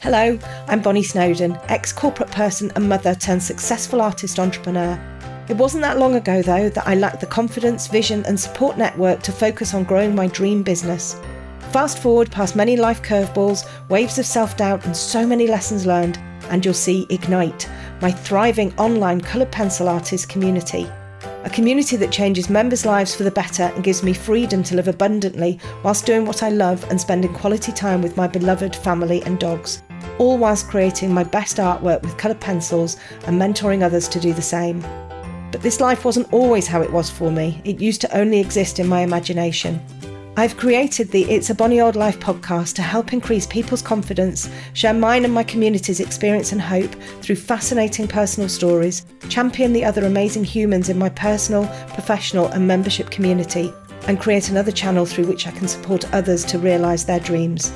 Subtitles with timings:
[0.00, 4.96] Hello, I'm Bonny Snowdon, ex corporate person and mother turned successful artist entrepreneur.
[5.48, 9.22] It wasn't that long ago, though, that I lacked the confidence, vision, and support network
[9.24, 11.20] to focus on growing my dream business.
[11.72, 16.18] Fast forward past many life curveballs, waves of self doubt, and so many lessons learned,
[16.50, 17.68] and you'll see Ignite,
[18.00, 20.88] my thriving online coloured pencil artist community.
[21.46, 24.88] A community that changes members' lives for the better and gives me freedom to live
[24.88, 29.38] abundantly whilst doing what I love and spending quality time with my beloved family and
[29.38, 29.82] dogs
[30.18, 32.96] all whilst creating my best artwork with coloured pencils
[33.26, 34.80] and mentoring others to do the same.
[35.52, 38.78] But this life wasn't always how it was for me, it used to only exist
[38.78, 39.80] in my imagination.
[40.38, 44.92] I've created the It's a Bonny Old Life podcast to help increase people's confidence, share
[44.92, 50.44] mine and my community's experience and hope through fascinating personal stories, champion the other amazing
[50.44, 53.72] humans in my personal, professional, and membership community,
[54.08, 57.72] and create another channel through which I can support others to realise their dreams.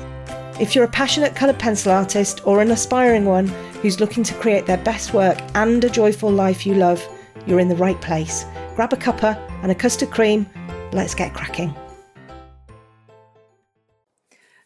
[0.59, 3.47] If you're a passionate coloured pencil artist or an aspiring one
[3.81, 7.03] who's looking to create their best work and a joyful life you love,
[7.47, 8.45] you're in the right place.
[8.75, 10.47] Grab a cuppa and a custard cream.
[10.93, 11.73] Let's get cracking.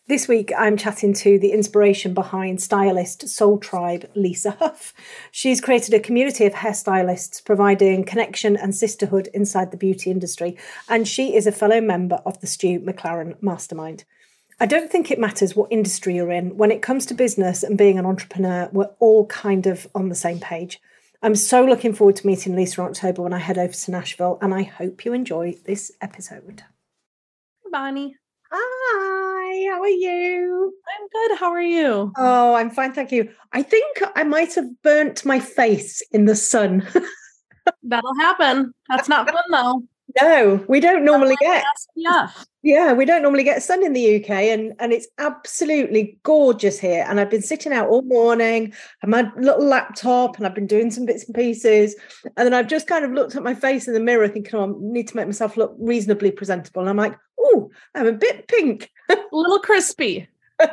[0.08, 4.94] This week, I'm chatting to the inspiration behind stylist Soul Tribe, Lisa Huff.
[5.32, 11.08] She's created a community of hairstylists providing connection and sisterhood inside the beauty industry, and
[11.08, 14.04] she is a fellow member of the Stu McLaren Mastermind.
[14.60, 16.56] I don't think it matters what industry you're in.
[16.56, 20.16] When it comes to business and being an entrepreneur, we're all kind of on the
[20.16, 20.80] same page.
[21.24, 24.38] I'm so looking forward to meeting Lisa in October when I head over to Nashville,
[24.40, 26.62] and I hope you enjoy this episode.
[27.64, 28.18] Bye, Bonny.
[28.58, 30.74] Hi, how are you?
[30.98, 31.40] I'm good.
[31.40, 32.14] How are you?
[32.18, 33.30] Oh, I'm fine, thank you.
[33.52, 36.88] I think I might have burnt my face in the sun.
[37.84, 38.74] That'll happen.
[38.88, 39.84] That's not fun though.
[40.22, 41.66] No, we don't normally get.
[41.96, 42.30] Yeah.
[42.62, 47.06] Yeah, we don't normally get sun in the UK, and and it's absolutely gorgeous here.
[47.08, 48.74] And I've been sitting out all morning.
[49.04, 51.96] I my little laptop, and I've been doing some bits and pieces.
[52.38, 54.70] And then I've just kind of looked at my face in the mirror, thinking, "Oh,
[54.70, 58.48] I need to make myself look reasonably presentable." And I'm like, "Oh, I'm a bit
[58.48, 60.28] pink, a little crispy."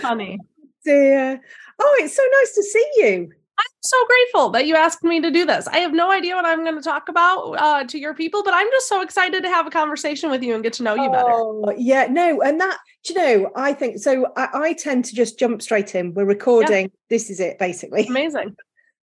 [0.00, 0.38] funny.
[0.84, 1.40] Dear.
[1.80, 3.32] Oh, it's so nice to see you.
[3.56, 5.68] I'm so grateful that you asked me to do this.
[5.68, 8.52] I have no idea what I'm going to talk about uh, to your people, but
[8.52, 11.08] I'm just so excited to have a conversation with you and get to know you
[11.10, 11.30] better.
[11.30, 12.78] Oh, yeah, no, and that,
[13.08, 14.32] you know, I think so.
[14.36, 16.14] I, I, tend to just jump straight in.
[16.14, 16.86] We're recording.
[16.86, 16.98] Yeah.
[17.10, 18.06] This is it, basically.
[18.06, 18.56] Amazing.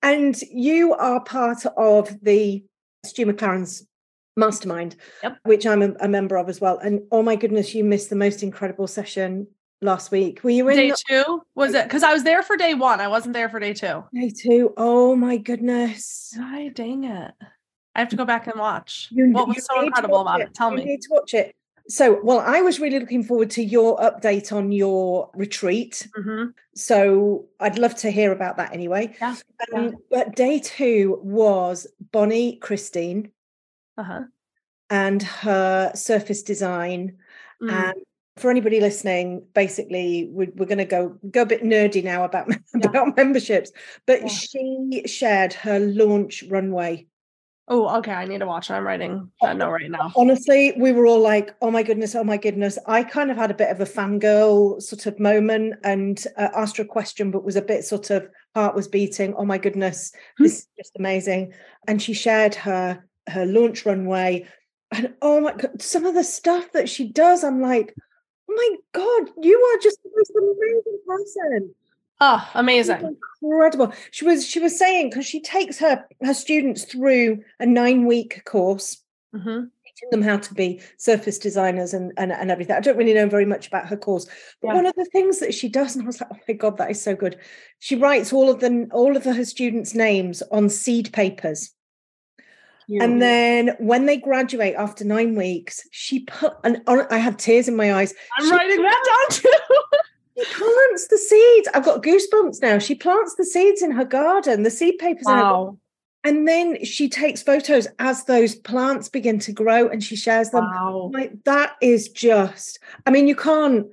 [0.03, 2.63] And you are part of the
[3.05, 3.85] Stu McLaren's
[4.37, 5.37] mastermind, yep.
[5.43, 6.77] which I'm a, a member of as well.
[6.77, 9.47] And oh my goodness, you missed the most incredible session
[9.81, 10.43] last week.
[10.43, 11.41] Were you in day the- two?
[11.55, 13.01] Was it because I was there for day one?
[13.01, 14.03] I wasn't there for day two.
[14.13, 14.73] Day two.
[14.77, 16.33] Oh my goodness.
[16.39, 17.33] Ay, dang it.
[17.93, 19.09] I have to go back and watch.
[19.11, 20.47] You, what was so incredible about it?
[20.47, 20.53] it?
[20.53, 20.85] Tell you me.
[20.85, 21.53] need to watch it.
[21.89, 26.07] So, well, I was really looking forward to your update on your retreat.
[26.17, 26.51] Mm-hmm.
[26.73, 29.13] So, I'd love to hear about that anyway.
[29.19, 29.35] Yeah.
[29.75, 29.91] Um, yeah.
[30.09, 33.31] But day two was Bonnie Christine
[33.97, 34.21] uh-huh.
[34.89, 37.17] and her surface design
[37.61, 37.71] mm.
[37.71, 37.95] and
[38.37, 42.47] for anybody listening, basically, we're, we're going to go go a bit nerdy now about
[42.49, 42.55] yeah.
[42.83, 43.71] about memberships.
[44.07, 44.27] But yeah.
[44.27, 47.07] she shared her launch runway.
[47.67, 48.11] Oh, okay.
[48.11, 48.69] I need to watch.
[48.69, 50.11] I'm writing that note right now.
[50.15, 53.51] Honestly, we were all like, "Oh my goodness, oh my goodness!" I kind of had
[53.51, 57.43] a bit of a fangirl sort of moment and uh, asked her a question, but
[57.43, 59.33] was a bit sort of heart was beating.
[59.35, 60.43] Oh my goodness, hmm.
[60.43, 61.53] this is just amazing!
[61.87, 64.47] And she shared her her launch runway,
[64.91, 67.93] and oh my god, some of the stuff that she does, I'm like
[68.51, 71.75] oh my god, you are just the most amazing person.
[72.19, 73.17] Oh, amazing.
[73.41, 73.93] Incredible.
[74.11, 78.43] She was she was saying because she takes her her students through a nine week
[78.45, 79.01] course.
[79.33, 79.65] Mm-hmm.
[79.85, 82.75] Teaching them how to be surface designers and, and, and everything.
[82.75, 84.25] I don't really know very much about her course,
[84.61, 84.75] but yeah.
[84.75, 86.91] one of the things that she does, and I was like, oh my god, that
[86.91, 87.37] is so good.
[87.79, 91.71] She writes all of the all of her students' names on seed papers.
[92.99, 97.75] And then when they graduate after nine weeks, she put, and I have tears in
[97.75, 98.13] my eyes.
[98.37, 99.53] I'm she writing that down too.
[100.37, 101.69] she plants the seeds.
[101.73, 102.79] I've got goosebumps now.
[102.79, 105.23] She plants the seeds in her garden, the seed papers.
[105.25, 105.77] Wow.
[106.23, 110.65] And then she takes photos as those plants begin to grow and she shares them.
[110.65, 111.11] Wow.
[111.13, 113.87] Like that is just, I mean, you can't,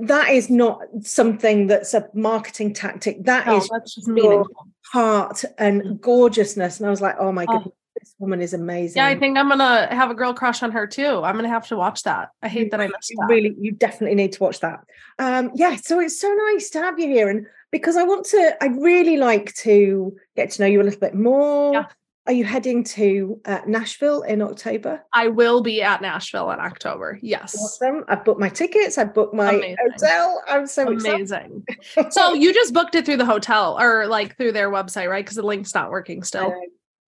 [0.00, 3.24] that is not something that's a marketing tactic.
[3.24, 4.66] That no, is meaningful.
[4.92, 6.80] heart and gorgeousness.
[6.80, 7.58] And I was like, oh my oh.
[7.58, 9.00] goodness this woman is amazing.
[9.00, 11.22] Yeah, I think I'm gonna have a girl crush on her too.
[11.24, 12.28] I'm gonna have to watch that.
[12.42, 13.26] I hate you, that I missed that.
[13.28, 14.80] Really, you definitely need to watch that.
[15.18, 18.56] Um, yeah, so it's so nice to have you here, and because I want to,
[18.62, 21.72] I really like to get to know you a little bit more.
[21.72, 21.86] Yeah.
[22.26, 25.02] are you heading to uh, Nashville in October?
[25.12, 27.18] I will be at Nashville in October.
[27.22, 27.56] Yes.
[27.58, 28.04] Awesome.
[28.06, 28.98] I've booked my tickets.
[28.98, 29.76] I've booked my Amazing.
[29.90, 30.42] hotel.
[30.46, 31.64] I'm so amazing.
[32.10, 35.24] so you just booked it through the hotel or like through their website, right?
[35.24, 36.54] Because the link's not working still.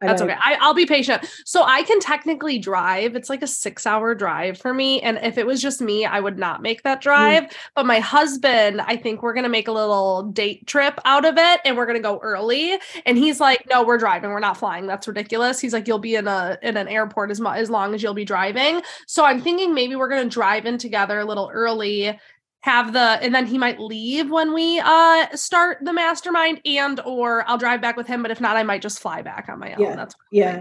[0.00, 0.36] That's okay.
[0.38, 1.24] I, will be patient.
[1.46, 3.16] So I can technically drive.
[3.16, 5.00] It's like a six hour drive for me.
[5.00, 7.02] And if it was just me, I would not make that mm.
[7.02, 7.44] drive.
[7.44, 7.52] Mm.
[7.74, 11.38] But my husband, I think we're going to make a little date trip out of
[11.38, 12.78] it and we're going to go early.
[13.06, 14.30] And he's like, no, we're driving.
[14.30, 14.86] We're not flying.
[14.86, 15.60] That's ridiculous.
[15.60, 18.12] He's like, you'll be in a, in an airport as, mu- as long as you'll
[18.12, 18.82] be driving.
[19.06, 22.18] So I'm thinking maybe we're going to drive in together a little early
[22.66, 27.48] have the and then he might leave when we uh start the mastermind and or
[27.48, 29.72] I'll drive back with him but if not I might just fly back on my
[29.74, 29.94] own yeah.
[29.94, 30.60] that's yeah.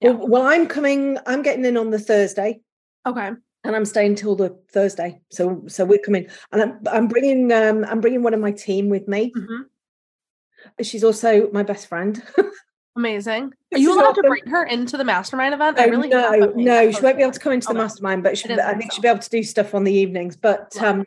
[0.00, 0.10] yeah.
[0.10, 2.60] Well, well I'm coming I'm getting in on the Thursday
[3.06, 3.30] okay
[3.62, 7.84] and I'm staying till the Thursday so so we're coming and I'm I'm bringing um
[7.84, 10.82] I'm bringing one of my team with me mm-hmm.
[10.82, 12.20] she's also my best friend
[12.96, 13.52] Amazing.
[13.72, 15.80] Are you allowed to bring her into the mastermind event?
[15.80, 18.52] I really no, no, she won't be able to come into the mastermind, but she,
[18.52, 18.96] I, think so.
[18.96, 20.36] she'll be able to do stuff on the evenings.
[20.36, 21.04] But um,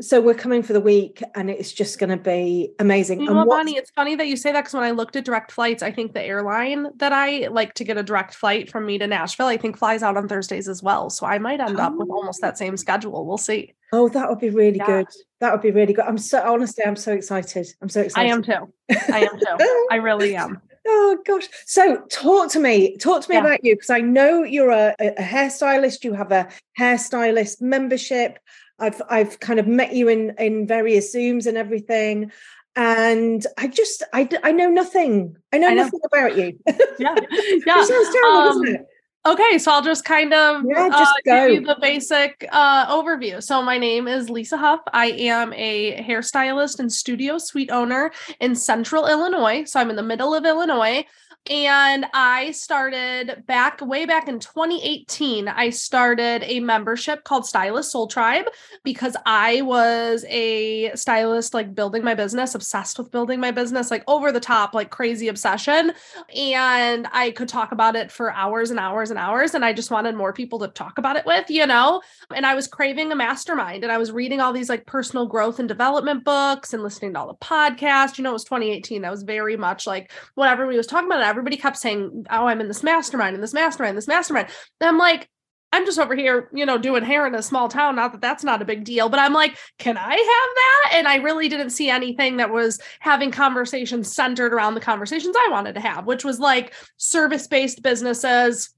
[0.00, 3.20] so we're coming for the week, and it's just going to be amazing.
[3.20, 5.50] You know, Bonny, it's funny that you say that because when I looked at direct
[5.50, 8.96] flights, I think the airline that I like to get a direct flight from me
[8.98, 11.10] to Nashville, I think flies out on Thursdays as well.
[11.10, 11.82] So I might end oh.
[11.82, 13.26] up with almost that same schedule.
[13.26, 13.74] We'll see.
[13.92, 14.86] Oh, that would be really yeah.
[14.86, 15.06] good.
[15.40, 16.04] That would be really good.
[16.04, 17.66] I'm so honestly, I'm so excited.
[17.82, 18.30] I'm so excited.
[18.30, 18.72] I am too.
[19.12, 19.86] I am too.
[19.90, 20.60] I really am.
[20.86, 21.48] Oh gosh.
[21.66, 22.96] So talk to me.
[22.98, 23.42] Talk to me yeah.
[23.42, 26.04] about you because I know you're a, a hairstylist.
[26.04, 26.48] You have a
[26.78, 28.38] hairstylist membership.
[28.78, 32.32] I've I've kind of met you in in various Zooms and everything.
[32.76, 35.36] And I just I I know nothing.
[35.52, 35.84] I know, I know.
[35.84, 36.58] nothing about you.
[36.98, 37.14] Yeah.
[37.66, 37.80] Yeah.
[37.80, 38.86] it sounds terrible, um, doesn't it?
[39.26, 43.42] Okay, so I'll just kind of yeah, just uh, give you the basic uh, overview.
[43.42, 44.80] So my name is Lisa Huff.
[44.92, 49.64] I am a hairstylist and studio suite owner in Central Illinois.
[49.64, 51.06] So I'm in the middle of Illinois.
[51.50, 55.46] And I started back way back in 2018.
[55.46, 58.46] I started a membership called Stylist Soul Tribe
[58.82, 64.04] because I was a stylist, like building my business, obsessed with building my business, like
[64.08, 65.92] over the top, like crazy obsession.
[66.34, 69.54] And I could talk about it for hours and hours and hours.
[69.54, 72.00] And I just wanted more people to talk about it with, you know?
[72.34, 75.58] And I was craving a mastermind and I was reading all these like personal growth
[75.58, 78.16] and development books and listening to all the podcasts.
[78.16, 79.02] You know, it was 2018.
[79.02, 82.60] That was very much like what everybody was talking about everybody kept saying, Oh, I'm
[82.60, 84.48] in this mastermind, in this mastermind, this mastermind.
[84.80, 85.28] And I'm like,
[85.74, 87.96] I'm just over here, you know, doing hair in a small town.
[87.96, 90.90] Not that that's not a big deal, but I'm like, can I have that?
[90.92, 95.48] And I really didn't see anything that was having conversations centered around the conversations I
[95.50, 98.70] wanted to have, which was like service based businesses,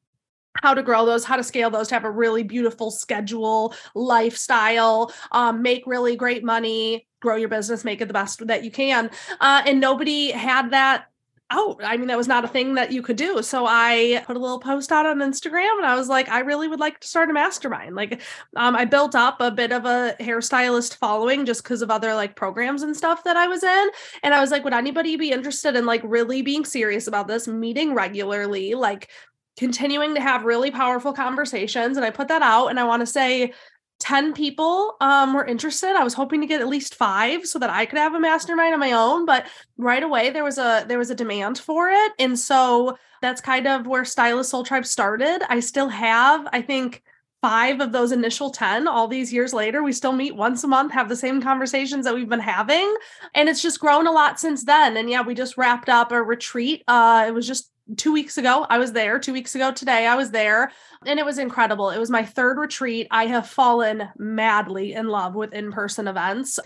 [0.63, 5.13] how to grow those, how to scale those, to have a really beautiful schedule, lifestyle,
[5.33, 9.11] um, make really great money, grow your business, make it the best that you can.
[9.39, 11.09] Uh, and nobody had that
[11.51, 11.81] out.
[11.85, 13.43] I mean, that was not a thing that you could do.
[13.43, 16.67] So I put a little post out on Instagram and I was like, I really
[16.67, 17.95] would like to start a mastermind.
[17.95, 18.21] Like,
[18.57, 22.35] um, I built up a bit of a hairstylist following just because of other like
[22.35, 23.89] programs and stuff that I was in.
[24.23, 27.47] And I was like, would anybody be interested in like really being serious about this,
[27.47, 29.11] meeting regularly, like
[29.57, 31.97] continuing to have really powerful conversations?
[31.97, 33.53] And I put that out and I want to say,
[33.99, 35.97] 10 people um, were interested.
[35.97, 38.75] I was hoping to get at least five so that I could have a mastermind
[38.75, 39.47] on my own, but
[39.79, 42.13] right away there was a there was a demand for it.
[42.19, 45.43] And so that's kind of where Stylist Soul Tribe started.
[45.49, 47.03] I still have, I think,
[47.43, 50.91] five of those initial 10 all these years later we still meet once a month
[50.91, 52.93] have the same conversations that we've been having
[53.35, 56.21] and it's just grown a lot since then and yeah we just wrapped up a
[56.21, 60.07] retreat uh it was just two weeks ago i was there two weeks ago today
[60.07, 60.73] i was there
[61.07, 61.91] and it was incredible.
[61.91, 63.07] It was my third retreat.
[63.11, 66.59] I have fallen madly in love with in-person events.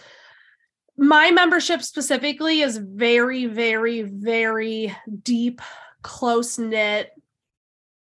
[0.96, 5.60] My membership specifically is very very very deep
[6.02, 7.10] close knit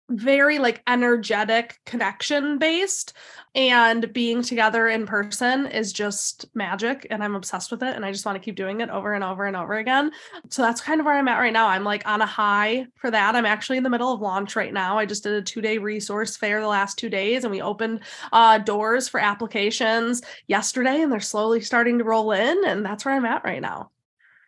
[0.09, 3.13] very like energetic connection based
[3.55, 8.11] and being together in person is just magic and i'm obsessed with it and i
[8.11, 10.11] just want to keep doing it over and over and over again.
[10.49, 11.67] So that's kind of where i'm at right now.
[11.67, 13.35] I'm like on a high for that.
[13.35, 14.97] I'm actually in the middle of launch right now.
[14.97, 18.01] I just did a two day resource fair the last two days and we opened
[18.31, 23.13] uh, doors for applications yesterday and they're slowly starting to roll in and that's where
[23.13, 23.91] i'm at right now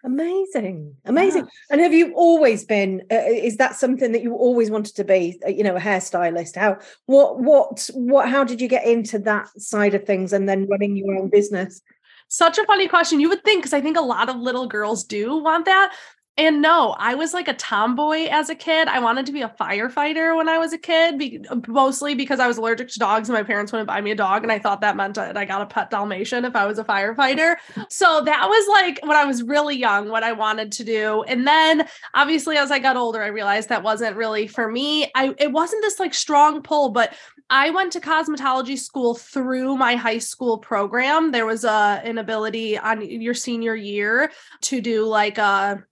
[0.07, 1.43] Amazing, amazing.
[1.43, 1.49] Yeah.
[1.69, 3.01] And have you always been?
[3.11, 5.37] Uh, is that something that you always wanted to be?
[5.45, 6.55] Uh, you know, a hairstylist.
[6.55, 6.77] How?
[7.07, 7.41] What?
[7.41, 7.89] What?
[7.93, 8.29] What?
[8.29, 11.81] How did you get into that side of things and then running your own business?
[12.29, 13.19] Such a funny question.
[13.19, 15.93] You would think, because I think a lot of little girls do want that.
[16.37, 18.87] And no, I was like a tomboy as a kid.
[18.87, 22.39] I wanted to be a firefighter when I was a kid, be- uh, mostly because
[22.39, 24.43] I was allergic to dogs and my parents wouldn't buy me a dog.
[24.43, 26.83] And I thought that meant that I got a pet Dalmatian if I was a
[26.83, 27.55] firefighter.
[27.89, 31.23] So that was like when I was really young, what I wanted to do.
[31.23, 35.11] And then obviously, as I got older, I realized that wasn't really for me.
[35.15, 37.15] I it wasn't this like strong pull, but
[37.49, 41.31] I went to cosmetology school through my high school program.
[41.31, 45.83] There was a an ability on your senior year to do like a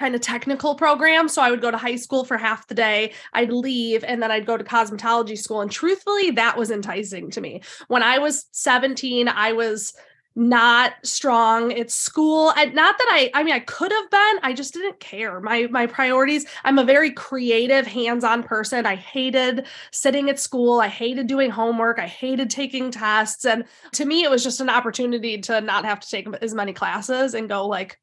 [0.00, 1.28] kind of technical program.
[1.28, 4.30] So I would go to high school for half the day, I'd leave, and then
[4.30, 5.60] I'd go to cosmetology school.
[5.60, 7.62] And truthfully, that was enticing to me.
[7.88, 9.94] When I was 17, I was
[10.36, 14.52] not strong at school and not that i i mean i could have been i
[14.52, 20.28] just didn't care my my priorities i'm a very creative hands-on person i hated sitting
[20.28, 24.42] at school i hated doing homework i hated taking tests and to me it was
[24.42, 28.00] just an opportunity to not have to take as many classes and go like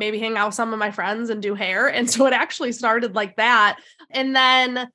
[0.00, 1.86] maybe hang out with some of my friends and do hair.
[1.86, 3.78] And so it actually started like that.
[4.10, 4.90] And then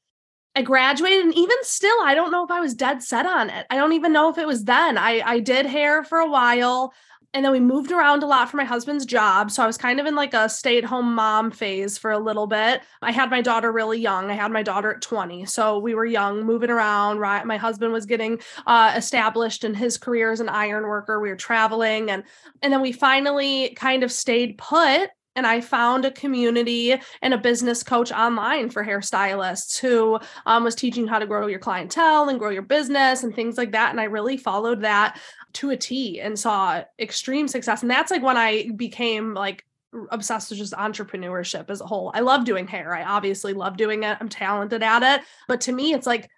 [0.55, 3.65] I graduated and even still, I don't know if I was dead set on it.
[3.69, 4.97] I don't even know if it was then.
[4.97, 6.93] I, I did hair for a while
[7.33, 9.51] and then we moved around a lot for my husband's job.
[9.51, 12.19] So I was kind of in like a stay at home mom phase for a
[12.19, 12.81] little bit.
[13.01, 14.29] I had my daughter really young.
[14.29, 15.45] I had my daughter at 20.
[15.45, 17.19] So we were young, moving around.
[17.19, 17.45] Right.
[17.45, 21.19] My husband was getting uh, established in his career as an iron worker.
[21.19, 22.09] We were traveling.
[22.09, 22.23] And,
[22.61, 27.37] and then we finally kind of stayed put and I found a community and a
[27.37, 32.39] business coach online for hairstylists who um, was teaching how to grow your clientele and
[32.39, 33.91] grow your business and things like that.
[33.91, 35.19] And I really followed that
[35.55, 37.81] to a T and saw extreme success.
[37.81, 39.65] And that's like when I became like
[40.11, 42.11] obsessed with just entrepreneurship as a whole.
[42.13, 42.93] I love doing hair.
[42.93, 44.17] I obviously love doing it.
[44.19, 45.25] I'm talented at it.
[45.47, 46.29] But to me, it's like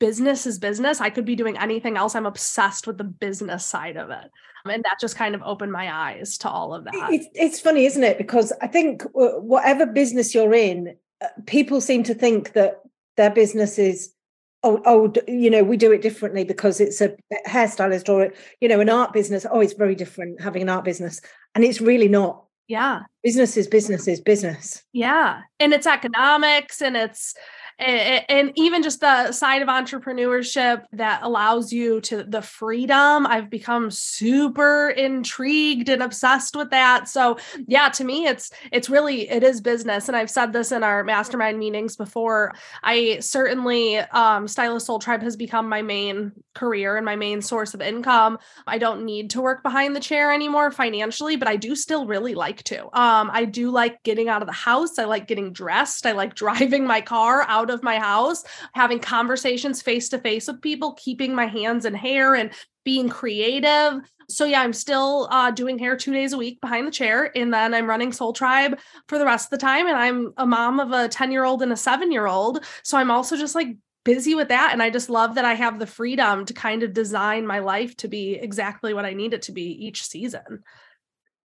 [0.00, 1.00] business is business.
[1.00, 2.14] I could be doing anything else.
[2.14, 4.30] I'm obsessed with the business side of it.
[4.66, 6.94] And that just kind of opened my eyes to all of that.
[7.10, 8.16] It's, it's funny, isn't it?
[8.16, 12.80] Because I think whatever business you're in, uh, people seem to think that
[13.16, 14.13] their business is
[14.64, 17.14] oh, oh, you know, we do it differently because it's a
[17.46, 19.46] hairstylist or, you know, an art business.
[19.48, 21.20] Oh, it's very different having an art business.
[21.54, 22.44] And it's really not.
[22.66, 23.00] Yeah.
[23.22, 24.82] Business is business is business.
[24.92, 25.42] Yeah.
[25.60, 27.34] And it's economics and it's
[27.78, 33.90] and, even just the side of entrepreneurship that allows you to the freedom i've become
[33.90, 37.08] super intrigued and obsessed with that.
[37.08, 40.82] So yeah to me it's it's really it is business and i've said this in
[40.82, 42.54] our mastermind meetings before.
[42.82, 47.74] I certainly um stylist soul tribe has become my main career and my main source
[47.74, 48.38] of income.
[48.66, 52.34] I don't need to work behind the chair anymore financially but i do still really
[52.34, 52.84] like to.
[52.98, 54.98] Um i do like getting out of the house.
[54.98, 56.06] I like getting dressed.
[56.06, 58.44] I like driving my car out out of my house,
[58.74, 62.50] having conversations face to face with people, keeping my hands in hair and
[62.84, 64.00] being creative.
[64.28, 67.52] So yeah, I'm still uh, doing hair two days a week behind the chair, and
[67.52, 68.78] then I'm running Soul Tribe
[69.08, 69.86] for the rest of the time.
[69.86, 72.98] And I'm a mom of a 10 year old and a seven year old, so
[72.98, 74.70] I'm also just like busy with that.
[74.72, 77.96] And I just love that I have the freedom to kind of design my life
[77.98, 80.62] to be exactly what I need it to be each season.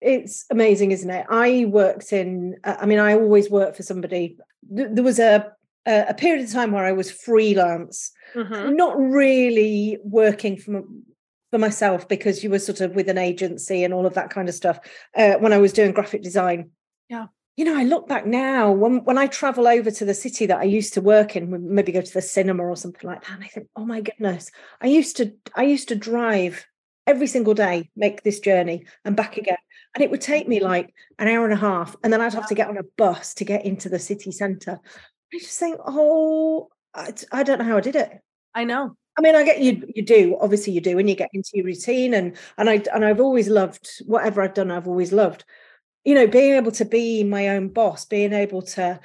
[0.01, 1.27] It's amazing, isn't it?
[1.29, 4.39] I worked in, I mean, I always worked for somebody.
[4.69, 5.53] There was a
[5.87, 8.75] a, a period of time where I was freelance, mm-hmm.
[8.77, 11.05] not really working from
[11.51, 14.49] for myself because you were sort of with an agency and all of that kind
[14.49, 14.79] of stuff
[15.17, 16.71] uh, when I was doing graphic design.
[17.09, 17.27] Yeah.
[17.57, 20.61] You know, I look back now when when I travel over to the city that
[20.61, 23.45] I used to work in, maybe go to the cinema or something like that, and
[23.45, 26.65] I think, oh my goodness, I used to I used to drive
[27.07, 29.59] every single day, make this journey and back again.
[29.95, 31.97] And it would take me like an hour and a half.
[32.05, 34.79] And then I'd have to get on a bus to get into the city centre.
[35.33, 38.21] I just think, oh, I, I don't know how I did it.
[38.55, 38.97] I know.
[39.19, 39.87] I mean, I get you.
[39.95, 43.05] You do obviously you do, and you get into your routine, and and I and
[43.05, 44.71] I've always loved whatever I've done.
[44.71, 45.45] I've always loved,
[46.05, 48.99] you know, being able to be my own boss, being able to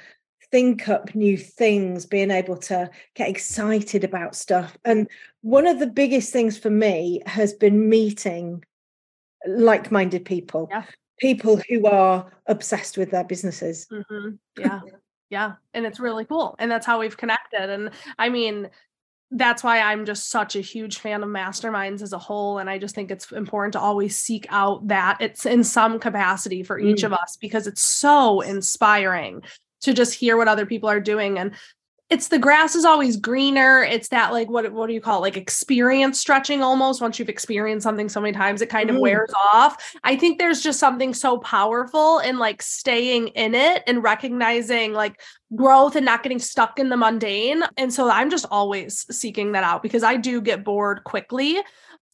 [0.50, 4.78] think up new things, being able to get excited about stuff.
[4.84, 5.08] And
[5.42, 8.64] one of the biggest things for me has been meeting
[9.46, 10.84] like-minded people, yeah.
[11.18, 13.88] people who are obsessed with their businesses.
[13.92, 14.36] Mm-hmm.
[14.58, 14.80] Yeah.
[15.30, 15.54] Yeah.
[15.74, 16.54] And it's really cool.
[16.58, 17.70] And that's how we've connected.
[17.70, 18.70] And I mean,
[19.32, 22.58] that's why I'm just such a huge fan of masterminds as a whole.
[22.58, 26.62] And I just think it's important to always seek out that it's in some capacity
[26.62, 27.06] for each mm.
[27.06, 29.42] of us because it's so inspiring
[29.80, 31.38] to just hear what other people are doing.
[31.38, 31.52] And
[32.08, 33.82] it's the grass is always greener.
[33.82, 35.22] It's that like what what do you call it?
[35.22, 37.00] Like experience stretching almost.
[37.00, 39.00] Once you've experienced something so many times, it kind of mm.
[39.00, 39.94] wears off.
[40.04, 45.20] I think there's just something so powerful in like staying in it and recognizing like
[45.56, 47.64] growth and not getting stuck in the mundane.
[47.76, 51.60] And so I'm just always seeking that out because I do get bored quickly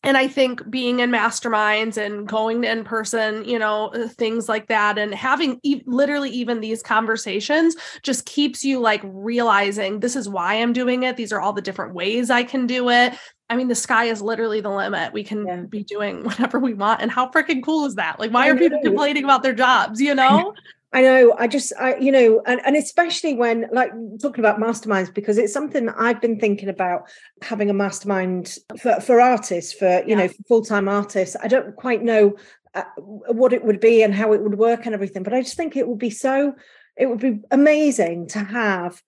[0.03, 4.49] and I think being in masterminds and going to in person, you know, uh, things
[4.49, 10.17] like that, and having e- literally even these conversations just keeps you like realizing this
[10.17, 11.17] is why I'm doing it.
[11.17, 13.15] These are all the different ways I can do it.
[13.49, 15.13] I mean, the sky is literally the limit.
[15.13, 15.57] We can yeah.
[15.69, 17.01] be doing whatever we want.
[17.01, 18.19] And how freaking cool is that?
[18.19, 20.01] Like, why are people complaining about their jobs?
[20.01, 20.55] You know?
[20.95, 21.35] I know.
[21.39, 25.53] I just, I, you know, and, and especially when, like, talking about masterminds, because it's
[25.53, 27.09] something that I've been thinking about
[27.41, 30.17] having a mastermind for, for artists, for, you yeah.
[30.17, 31.37] know, full time artists.
[31.43, 32.37] I don't quite know
[32.75, 35.57] uh, what it would be and how it would work and everything, but I just
[35.57, 36.55] think it would be so,
[36.97, 39.01] it would be amazing to have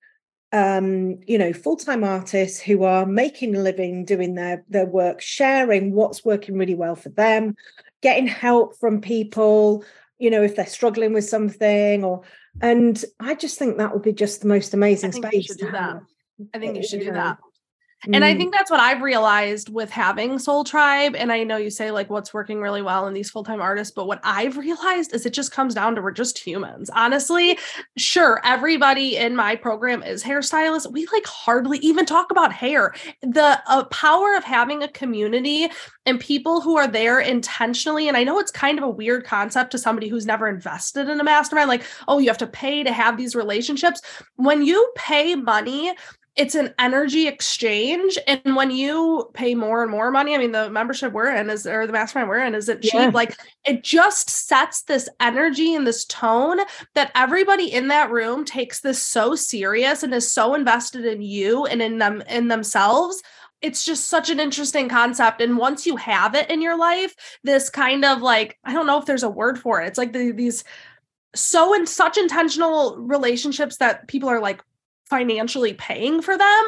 [0.54, 5.92] um, you know, full-time artists who are making a living doing their their work, sharing
[5.92, 7.56] what's working really well for them,
[8.02, 9.84] getting help from people,
[10.18, 12.22] you know, if they're struggling with something or
[12.60, 16.00] and I just think that would be just the most amazing space to do that.
[16.54, 17.38] I think you should do that.
[18.12, 18.38] And I mm.
[18.38, 21.14] think that's what I've realized with having Soul Tribe.
[21.14, 23.92] And I know you say like what's working really well in these full time artists,
[23.94, 26.90] but what I've realized is it just comes down to we're just humans.
[26.94, 27.58] Honestly,
[27.96, 30.90] sure, everybody in my program is hairstylists.
[30.90, 32.94] We like hardly even talk about hair.
[33.22, 35.68] The uh, power of having a community
[36.06, 38.08] and people who are there intentionally.
[38.08, 41.20] And I know it's kind of a weird concept to somebody who's never invested in
[41.20, 44.02] a mastermind, like, oh, you have to pay to have these relationships.
[44.36, 45.94] When you pay money,
[46.36, 50.68] it's an energy exchange and when you pay more and more money i mean the
[50.70, 52.94] membership we're in is or the mastermind we're in isn't cheap.
[52.94, 53.10] Yeah.
[53.12, 56.58] like it just sets this energy and this tone
[56.94, 61.66] that everybody in that room takes this so serious and is so invested in you
[61.66, 63.22] and in them in themselves.
[63.62, 67.14] It's just such an interesting concept and once you have it in your life
[67.44, 69.86] this kind of like i don't know if there's a word for it.
[69.86, 70.64] It's like the, these
[71.34, 74.62] so in such intentional relationships that people are like
[75.08, 76.64] financially paying for them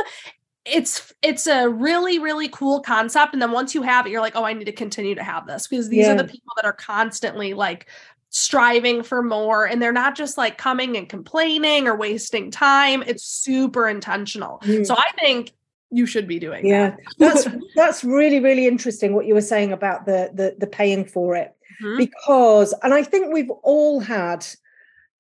[0.66, 4.34] it's it's a really really cool concept and then once you have it you're like
[4.36, 6.12] oh i need to continue to have this because these yeah.
[6.12, 7.86] are the people that are constantly like
[8.30, 13.24] striving for more and they're not just like coming and complaining or wasting time it's
[13.24, 14.84] super intentional mm.
[14.84, 15.52] so i think
[15.90, 16.98] you should be doing yeah that.
[17.18, 21.36] that's that's really really interesting what you were saying about the the, the paying for
[21.36, 21.96] it mm-hmm.
[21.96, 24.44] because and i think we've all had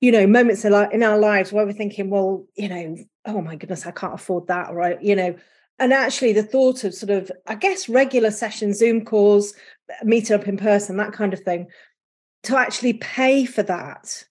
[0.00, 3.86] you know, moments in our lives where we're thinking, well, you know, oh my goodness,
[3.86, 5.00] I can't afford that, right?
[5.02, 5.36] You know,
[5.78, 9.54] and actually the thought of sort of, I guess, regular sessions, Zoom calls,
[10.02, 11.68] meeting up in person, that kind of thing,
[12.44, 14.24] to actually pay for that.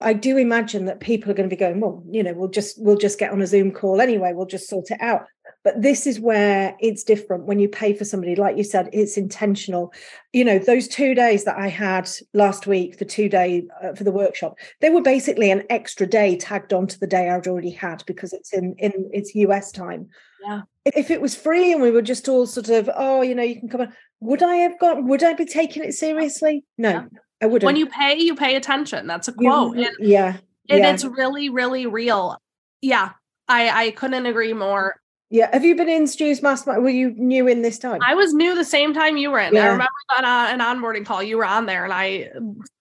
[0.00, 2.80] I do imagine that people are going to be going, well, you know, we'll just
[2.80, 5.26] we'll just get on a Zoom call anyway, we'll just sort it out.
[5.64, 9.16] But this is where it's different when you pay for somebody, like you said, it's
[9.16, 9.92] intentional.
[10.32, 14.04] You know, those two days that I had last week, the two day uh, for
[14.04, 18.04] the workshop, they were basically an extra day tagged onto the day I'd already had
[18.06, 20.08] because it's in in it's US time.
[20.44, 20.62] Yeah.
[20.84, 23.58] If it was free and we were just all sort of, oh, you know, you
[23.58, 25.02] can come on, would I have got?
[25.02, 26.64] Would I be taking it seriously?
[26.78, 27.04] No, yeah.
[27.42, 27.66] I wouldn't.
[27.66, 29.06] When you pay, you pay attention.
[29.06, 29.76] That's a quote.
[29.76, 30.38] You, yeah.
[30.68, 30.92] And yeah.
[30.92, 32.40] it's really, really real.
[32.80, 33.10] Yeah.
[33.48, 34.96] I, I couldn't agree more.
[35.28, 35.50] Yeah.
[35.52, 36.82] Have you been in Stu's mastermind?
[36.82, 38.00] Were you new in this time?
[38.02, 39.54] I was new the same time you were in.
[39.54, 39.64] Yeah.
[39.64, 42.30] I remember on uh, an onboarding call, you were on there and I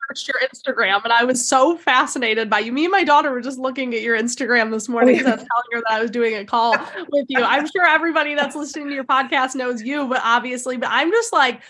[0.08, 2.72] searched your Instagram and I was so fascinated by you.
[2.72, 5.46] Me and my daughter were just looking at your Instagram this morning because I was
[5.46, 6.76] telling her that I was doing a call
[7.10, 7.44] with you.
[7.44, 11.34] I'm sure everybody that's listening to your podcast knows you, but obviously, but I'm just
[11.34, 11.62] like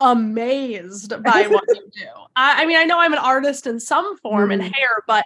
[0.00, 2.06] amazed by what you do.
[2.36, 4.54] I, I, mean, I know I'm an artist in some form mm.
[4.54, 5.24] in hair, but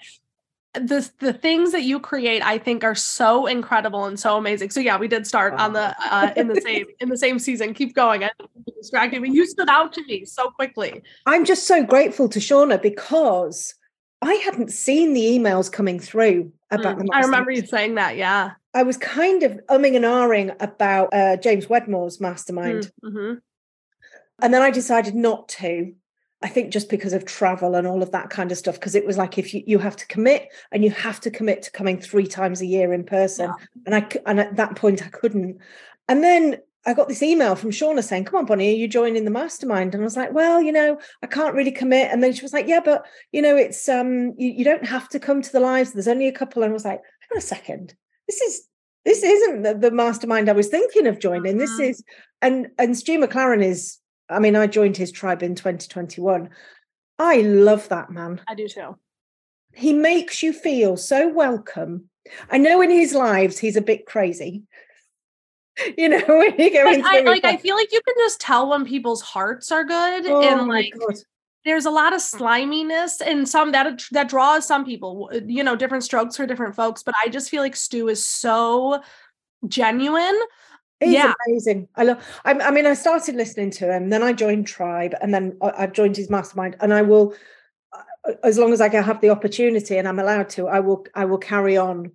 [0.74, 4.70] the the things that you create i think are so incredible and so amazing.
[4.70, 7.74] So yeah we did start on the uh, in the same in the same season.
[7.74, 8.24] Keep going.
[8.24, 8.30] I
[8.76, 11.02] distracted but you stood out to me so quickly.
[11.26, 13.74] I'm just so grateful to shauna because
[14.22, 18.52] i hadn't seen the emails coming through about mm, i remember you saying that yeah.
[18.74, 22.90] I was kind of umming and ahhing about uh, james wedmore's mastermind.
[23.04, 23.34] Mm, mm-hmm.
[24.42, 25.94] And then i decided not to
[26.42, 29.06] I think just because of travel and all of that kind of stuff, because it
[29.06, 32.00] was like if you, you have to commit and you have to commit to coming
[32.00, 33.48] three times a year in person.
[33.48, 33.66] Yeah.
[33.86, 35.58] And I and at that point I couldn't.
[36.08, 39.24] And then I got this email from Shauna saying, Come on, Bonny, are you joining
[39.24, 39.94] the mastermind?
[39.94, 42.10] And I was like, Well, you know, I can't really commit.
[42.10, 45.08] And then she was like, Yeah, but you know, it's um, you, you don't have
[45.10, 45.92] to come to the lives.
[45.92, 46.62] There's only a couple.
[46.62, 47.94] And I was like, Hang on a second.
[48.26, 48.62] This is
[49.04, 51.58] this isn't the, the mastermind I was thinking of joining.
[51.58, 51.90] This mm-hmm.
[51.90, 52.04] is
[52.40, 53.98] and and Stu McLaren is
[54.28, 56.50] I mean, I joined his tribe in 2021.
[57.18, 58.40] I love that man.
[58.48, 58.96] I do too.
[59.74, 62.08] He makes you feel so welcome.
[62.50, 64.64] I know in his lives he's a bit crazy.
[65.96, 68.84] You know, when you go I, like I feel like you can just tell when
[68.84, 70.92] people's hearts are good oh, and like
[71.64, 72.24] there's a lot of mm.
[72.24, 77.02] sliminess and some that that draws some people, you know, different strokes for different folks,
[77.02, 79.00] but I just feel like Stu is so
[79.66, 80.38] genuine
[81.02, 81.32] He's yeah.
[81.46, 81.88] amazing.
[81.96, 82.24] I love.
[82.44, 85.72] I, I, mean, I started listening to him, then I joined Tribe, and then I,
[85.78, 86.76] I've joined his mastermind.
[86.80, 87.34] And I will,
[87.92, 91.06] uh, as long as I can have the opportunity and I'm allowed to, I will.
[91.14, 92.06] I will carry on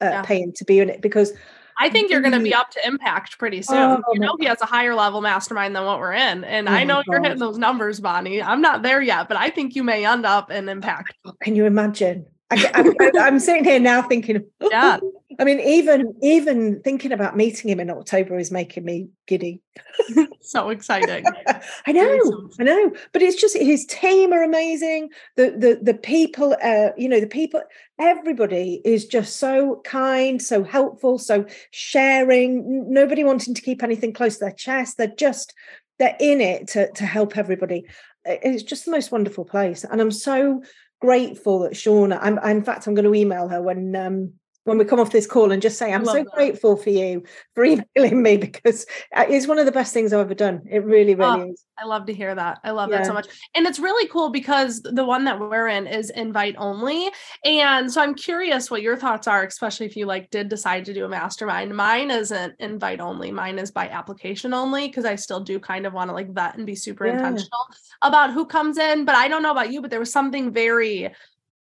[0.00, 0.22] uh, yeah.
[0.22, 1.32] paying to be in it because
[1.78, 3.76] I think you're going to be up to impact pretty soon.
[3.76, 6.44] Oh, you know, he has a higher level mastermind than what we're in.
[6.44, 8.42] And oh I know you're hitting those numbers, Bonny.
[8.42, 11.14] I'm not there yet, but I think you may end up in impact.
[11.42, 12.26] Can you imagine?
[12.56, 14.98] I, am sitting here now thinking, yeah.
[15.38, 19.60] I mean, even even thinking about meeting him in October is making me giddy.
[20.40, 21.24] so exciting!
[21.86, 25.10] I know, I know, but it's just his team are amazing.
[25.36, 27.62] The the the people, uh, you know, the people,
[27.98, 32.92] everybody is just so kind, so helpful, so sharing.
[32.92, 34.98] Nobody wanting to keep anything close to their chest.
[34.98, 35.54] They're just
[35.98, 37.86] they're in it to to help everybody.
[38.24, 40.62] It's just the most wonderful place, and I'm so
[41.00, 44.32] grateful that Shauna, I'm, in fact, I'm going to email her when um,
[44.64, 46.26] when we come off this call and just say, I'm so that.
[46.26, 47.22] grateful for you
[47.54, 50.62] for emailing me because uh, it's one of the best things I've ever done.
[50.70, 51.64] It really, really oh, is.
[51.78, 52.60] I love to hear that.
[52.64, 52.98] I love yeah.
[52.98, 53.26] that so much.
[53.54, 57.10] And it's really cool because the one that we're in is invite only.
[57.44, 60.94] And so I'm curious what your thoughts are, especially if you like did decide to
[60.94, 61.76] do a mastermind.
[61.76, 63.32] Mine isn't invite only.
[63.32, 66.56] Mine is by application only because I still do kind of want to like vet
[66.56, 67.14] and be super yeah.
[67.14, 67.66] intentional
[68.02, 69.04] about who comes in.
[69.04, 71.12] But I don't know about you, but there was something very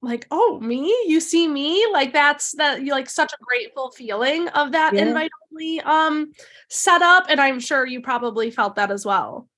[0.03, 0.87] like oh me?
[1.07, 1.87] You see me?
[1.93, 5.03] Like that's that you like such a grateful feeling of that yeah.
[5.03, 6.33] invite only um
[6.69, 9.49] setup and i'm sure you probably felt that as well.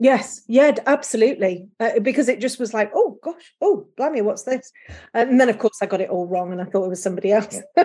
[0.00, 0.42] Yes.
[0.48, 1.68] Yeah absolutely.
[1.78, 3.54] Uh, because it just was like oh gosh.
[3.60, 4.72] Oh blimey what's this?
[5.12, 7.30] And then of course i got it all wrong and i thought it was somebody
[7.32, 7.60] else.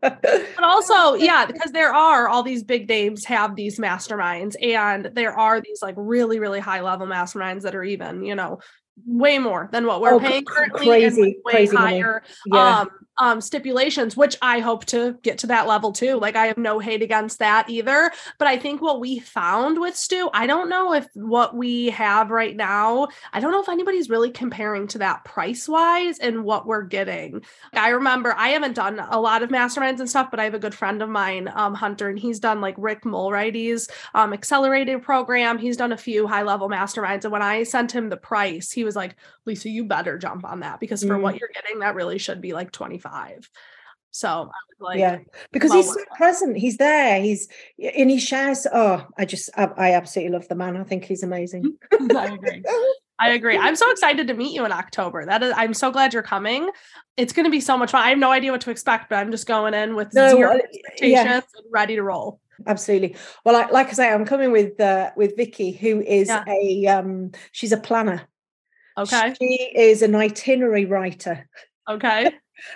[0.00, 5.32] But also yeah because there are all these big names have these masterminds and there
[5.32, 8.60] are these like really really high level masterminds that are even you know
[9.06, 12.80] way more than what we're oh, paying currently crazy, way crazy higher yeah.
[12.80, 16.18] um, um, stipulations, which I hope to get to that level too.
[16.18, 18.10] Like I have no hate against that either.
[18.38, 22.30] But I think what we found with Stu, I don't know if what we have
[22.30, 26.66] right now, I don't know if anybody's really comparing to that price wise and what
[26.66, 27.44] we're getting.
[27.72, 30.58] I remember I haven't done a lot of masterminds and stuff, but I have a
[30.58, 35.58] good friend of mine, um, Hunter, and he's done like Rick Mulready's um, accelerated program.
[35.58, 37.24] He's done a few high level masterminds.
[37.24, 40.60] And when I sent him the price, he was like, Lisa, you better jump on
[40.60, 41.20] that because for mm.
[41.20, 43.03] what you're getting, that really should be like 25.
[44.10, 45.18] So I was like, yeah,
[45.50, 46.56] because he's so present.
[46.56, 47.20] He's there.
[47.20, 48.64] He's and he shares.
[48.72, 50.76] Oh, I just, I, I absolutely love the man.
[50.76, 51.76] I think he's amazing.
[51.92, 52.62] I agree.
[53.18, 53.58] I agree.
[53.58, 55.26] I'm so excited to meet you in October.
[55.26, 56.70] That is, I'm so glad you're coming.
[57.16, 58.04] It's going to be so much fun.
[58.04, 60.58] I have no idea what to expect, but I'm just going in with no, zero
[60.58, 61.34] expectations yeah.
[61.34, 62.40] and ready to roll.
[62.68, 63.16] Absolutely.
[63.44, 66.44] Well, I, like I say, I'm coming with uh, with Vicky, who is yeah.
[66.46, 68.22] a um, she's a planner.
[68.96, 69.34] Okay.
[69.40, 71.48] She is an itinerary writer.
[71.88, 72.32] Okay.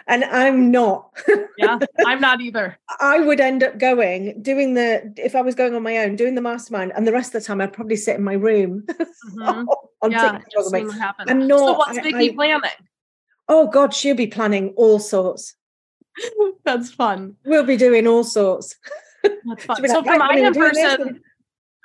[0.06, 1.10] And I'm not.
[1.56, 2.78] yeah, I'm not either.
[3.00, 6.34] I would end up going, doing the, if I was going on my own, doing
[6.34, 9.68] the mastermind, and the rest of the time I'd probably sit in my room mm-hmm.
[10.02, 11.18] on yeah, TikTok.
[11.28, 11.58] I'm not.
[11.58, 12.70] So what's Vicky planning?
[13.48, 15.54] Oh God, she'll be planning all sorts.
[16.64, 17.36] That's fun.
[17.44, 18.76] We'll be doing all sorts.
[19.22, 19.88] That's fun.
[19.88, 21.20] so like, for my in person,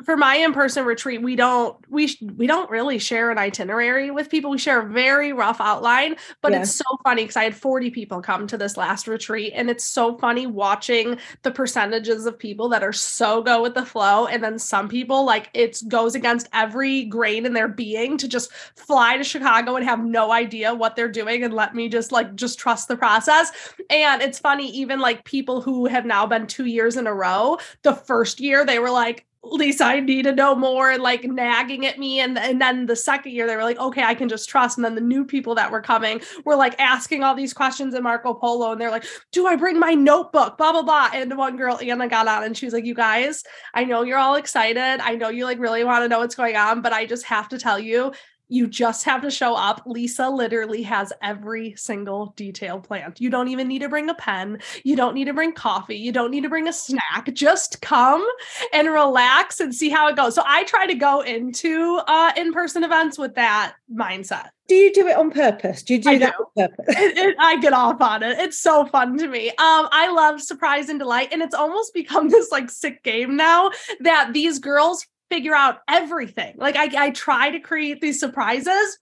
[0.03, 4.49] for my in-person retreat we don't we we don't really share an itinerary with people
[4.49, 6.61] we share a very rough outline but yeah.
[6.61, 9.83] it's so funny because i had 40 people come to this last retreat and it's
[9.83, 14.43] so funny watching the percentages of people that are so go with the flow and
[14.43, 19.15] then some people like it goes against every grain in their being to just fly
[19.15, 22.57] to chicago and have no idea what they're doing and let me just like just
[22.57, 23.51] trust the process
[23.91, 27.59] and it's funny even like people who have now been two years in a row
[27.83, 31.85] the first year they were like Lisa, I need to know more, and like nagging
[31.85, 32.19] at me.
[32.19, 34.77] And, and then the second year, they were like, okay, I can just trust.
[34.77, 38.03] And then the new people that were coming were like asking all these questions in
[38.03, 38.71] Marco Polo.
[38.71, 40.57] And they're like, do I bring my notebook?
[40.57, 41.09] Blah, blah, blah.
[41.13, 44.17] And one girl, Anna, got on and she was like, you guys, I know you're
[44.17, 45.01] all excited.
[45.01, 47.49] I know you like really want to know what's going on, but I just have
[47.49, 48.13] to tell you,
[48.53, 49.81] you just have to show up.
[49.87, 53.19] Lisa literally has every single detail planned.
[53.19, 54.59] You don't even need to bring a pen.
[54.83, 55.97] You don't need to bring coffee.
[55.97, 57.33] You don't need to bring a snack.
[57.33, 58.23] Just come
[58.71, 60.35] and relax and see how it goes.
[60.35, 64.49] So I try to go into uh, in-person events with that mindset.
[64.67, 65.81] Do you do it on purpose?
[65.81, 66.61] Do you do I that do.
[66.61, 66.95] on purpose?
[66.95, 68.37] It, it, I get off on it.
[68.39, 69.49] It's so fun to me.
[69.49, 73.71] Um, I love surprise and delight, and it's almost become this like sick game now
[74.01, 76.53] that these girls figure out everything.
[76.57, 78.99] Like I, I try to create these surprises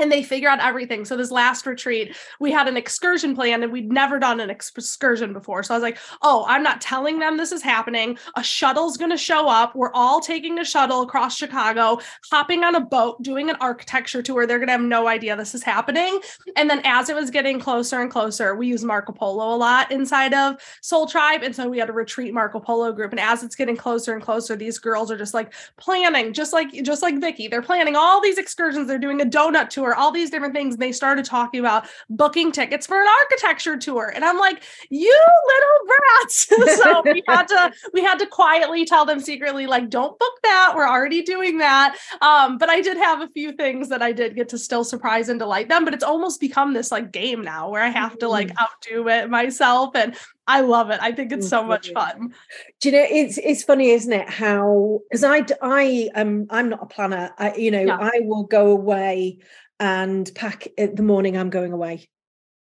[0.00, 1.04] and they figure out everything.
[1.04, 5.32] So this last retreat, we had an excursion plan and we'd never done an excursion
[5.32, 5.62] before.
[5.62, 8.18] So I was like, "Oh, I'm not telling them this is happening.
[8.36, 9.74] A shuttle's going to show up.
[9.74, 14.46] We're all taking a shuttle across Chicago, hopping on a boat, doing an architecture tour.
[14.46, 16.20] They're going to have no idea this is happening."
[16.56, 19.90] And then as it was getting closer and closer, we use Marco Polo a lot
[19.90, 23.12] inside of Soul Tribe, and so we had a retreat Marco Polo group.
[23.12, 26.72] And as it's getting closer and closer, these girls are just like planning, just like
[26.82, 27.48] just like Vicky.
[27.48, 28.88] They're planning all these excursions.
[28.88, 30.74] They're doing a donut tour tour, all these different things.
[30.74, 34.12] And they started talking about booking tickets for an architecture tour.
[34.14, 36.48] And I'm like, you little brats.
[36.82, 40.72] so we had to, we had to quietly tell them secretly, like, don't book that.
[40.74, 41.96] We're already doing that.
[42.20, 45.28] Um, but I did have a few things that I did get to still surprise
[45.28, 45.84] and delight them.
[45.84, 48.62] But it's almost become this like game now where I have to like mm.
[48.62, 49.94] outdo it myself.
[49.94, 50.98] And I love it.
[51.00, 52.34] I think it's so much fun.
[52.80, 54.28] Do you know it's it's funny, isn't it?
[54.28, 57.32] How because I I am I'm not a planner.
[57.38, 57.98] I you know yeah.
[58.00, 59.38] I will go away
[59.78, 62.08] and pack it the morning I'm going away.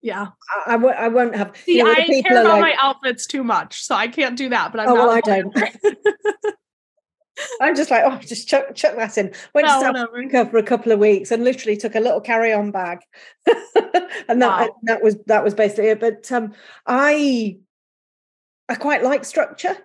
[0.00, 0.28] Yeah,
[0.66, 1.56] I, I, w- I won't have.
[1.56, 4.48] See, you know, I care about like, my outfits too much, so I can't do
[4.48, 4.72] that.
[4.72, 5.54] But I'm oh, well, I don't.
[7.60, 9.32] I'm just like, oh, just chuck chuck that in.
[9.54, 12.20] Went no, to South Africa for a couple of weeks and literally took a little
[12.20, 12.98] carry-on bag,
[14.28, 14.76] and that wow.
[14.82, 16.00] that was that was basically it.
[16.00, 16.52] But um,
[16.86, 17.58] I
[18.68, 19.76] I quite like structure,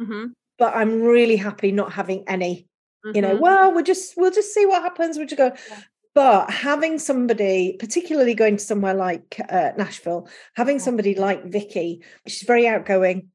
[0.00, 0.26] mm-hmm.
[0.58, 2.68] but I'm really happy not having any.
[3.04, 3.16] Mm-hmm.
[3.16, 3.42] You know, mm-hmm.
[3.42, 5.18] well, we'll just we'll just see what happens.
[5.18, 5.52] We'll just go.
[5.70, 5.80] Yeah.
[6.14, 12.46] But having somebody, particularly going to somewhere like uh, Nashville, having somebody like Vicky, she's
[12.46, 13.30] very outgoing.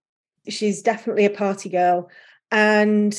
[0.47, 2.09] She's definitely a party girl.
[2.51, 3.13] And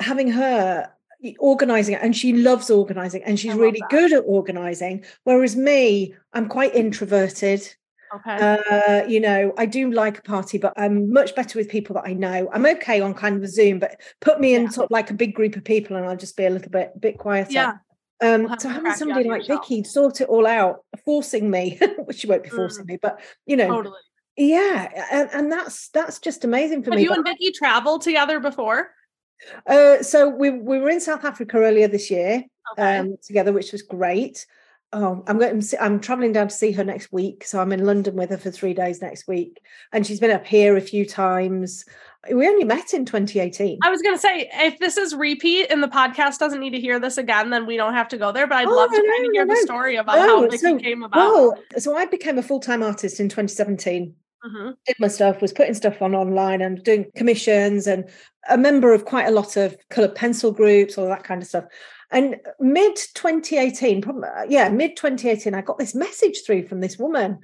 [0.00, 0.90] having her
[1.38, 3.90] organizing and she loves organizing and she's really that.
[3.90, 5.04] good at organizing.
[5.24, 7.74] Whereas me, I'm quite introverted.
[8.14, 8.56] Okay.
[8.70, 12.04] Uh, you know, I do like a party, but I'm much better with people that
[12.06, 12.48] I know.
[12.52, 15.14] I'm okay on kind of a Zoom, but put me in sort of like a
[15.14, 17.50] big group of people and I'll just be a little bit bit quieter.
[17.50, 17.72] Yeah.
[18.20, 22.26] Um, we'll so having somebody like Vicky sort it all out, forcing me, which she
[22.26, 22.90] won't be forcing mm.
[22.90, 23.98] me, but you know, totally.
[24.36, 27.04] yeah, and, and that's that's just amazing for Have me.
[27.04, 28.92] You and Vicky traveled together before?
[29.66, 32.98] Uh, so we we were in South Africa earlier this year okay.
[32.98, 34.46] um, together, which was great.
[34.92, 35.62] Oh, I'm going.
[35.80, 38.50] I'm traveling down to see her next week, so I'm in London with her for
[38.50, 39.60] three days next week,
[39.92, 41.84] and she's been up here a few times
[42.32, 43.78] we only met in 2018.
[43.82, 46.80] I was going to say, if this is repeat and the podcast doesn't need to
[46.80, 48.46] hear this again, then we don't have to go there.
[48.46, 51.02] But I'd oh, love to kind of hear the story about how Vicky so, came
[51.02, 51.16] about.
[51.16, 54.14] Well, so I became a full time artist in 2017.
[54.44, 54.70] Mm-hmm.
[54.86, 58.08] Did my stuff, was putting stuff on online and doing commissions, and
[58.48, 61.64] a member of quite a lot of colored pencil groups, all that kind of stuff.
[62.10, 64.04] And mid 2018,
[64.48, 67.38] yeah, mid 2018, I got this message through from this woman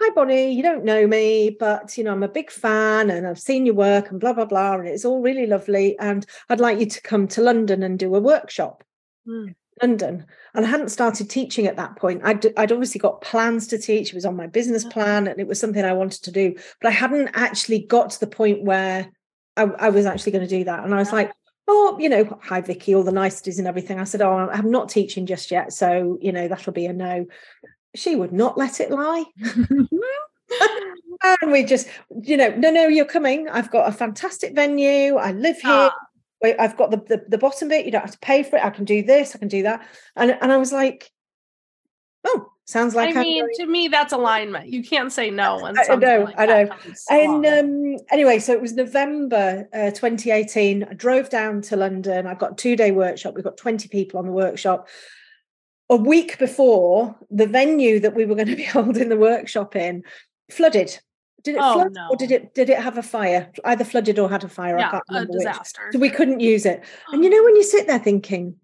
[0.00, 3.38] hi bonny you don't know me but you know i'm a big fan and i've
[3.38, 6.80] seen your work and blah blah blah and it's all really lovely and i'd like
[6.80, 8.82] you to come to london and do a workshop
[9.28, 9.54] mm.
[9.82, 13.78] London and i hadn't started teaching at that point I'd, I'd obviously got plans to
[13.78, 16.54] teach it was on my business plan and it was something i wanted to do
[16.80, 19.10] but i hadn't actually got to the point where
[19.56, 21.32] i, I was actually going to do that and i was like
[21.72, 24.00] oh, you know, hi Vicky, all the niceties and everything.
[24.00, 27.26] I said, oh, I'm not teaching just yet, so you know that'll be a no
[27.94, 29.24] she would not let it lie.
[31.42, 31.88] and we just,
[32.22, 33.48] you know, no, no, you're coming.
[33.48, 35.16] I've got a fantastic venue.
[35.16, 35.90] I live here.
[35.92, 35.94] Ah.
[36.42, 37.84] I've got the, the, the bottom bit.
[37.84, 38.64] You don't have to pay for it.
[38.64, 39.34] I can do this.
[39.34, 39.86] I can do that.
[40.16, 41.10] And and I was like,
[42.26, 43.14] oh, sounds like.
[43.14, 44.68] I mean, to me, that's alignment.
[44.68, 45.64] You can't say no.
[45.64, 46.24] And I know.
[46.24, 46.68] Like I know.
[47.10, 50.84] And um, anyway, so it was November uh, 2018.
[50.84, 52.26] I drove down to London.
[52.26, 53.34] I've got two day workshop.
[53.34, 54.88] We've got 20 people on the workshop
[55.90, 60.04] a week before the venue that we were going to be holding the workshop in
[60.50, 60.98] flooded.
[61.42, 62.08] Did it oh, flood no.
[62.10, 63.50] or did it did it have a fire?
[63.64, 64.78] Either flooded or had a fire.
[64.78, 65.82] Yeah, I can't remember a disaster.
[65.86, 65.92] Which.
[65.94, 66.84] So we couldn't use it.
[67.12, 68.56] And you know when you sit there thinking,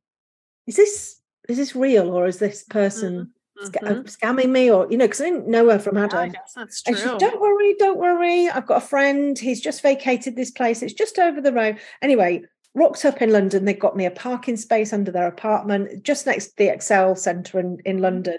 [0.67, 3.87] is this is this real or is this person mm-hmm.
[3.87, 4.01] mm-hmm.
[4.03, 6.33] scamming me or you know because I didn't know her from Adam.
[6.33, 6.95] Yeah, that's true.
[6.95, 8.49] And she don't worry, don't worry.
[8.49, 9.39] I've got a friend.
[9.39, 10.83] He's just vacated this place.
[10.83, 11.79] It's just over the road.
[12.03, 12.43] Anyway,
[12.75, 13.65] rocked up in London.
[13.65, 17.59] They got me a parking space under their apartment, just next to the Excel Centre
[17.59, 18.39] in, in London.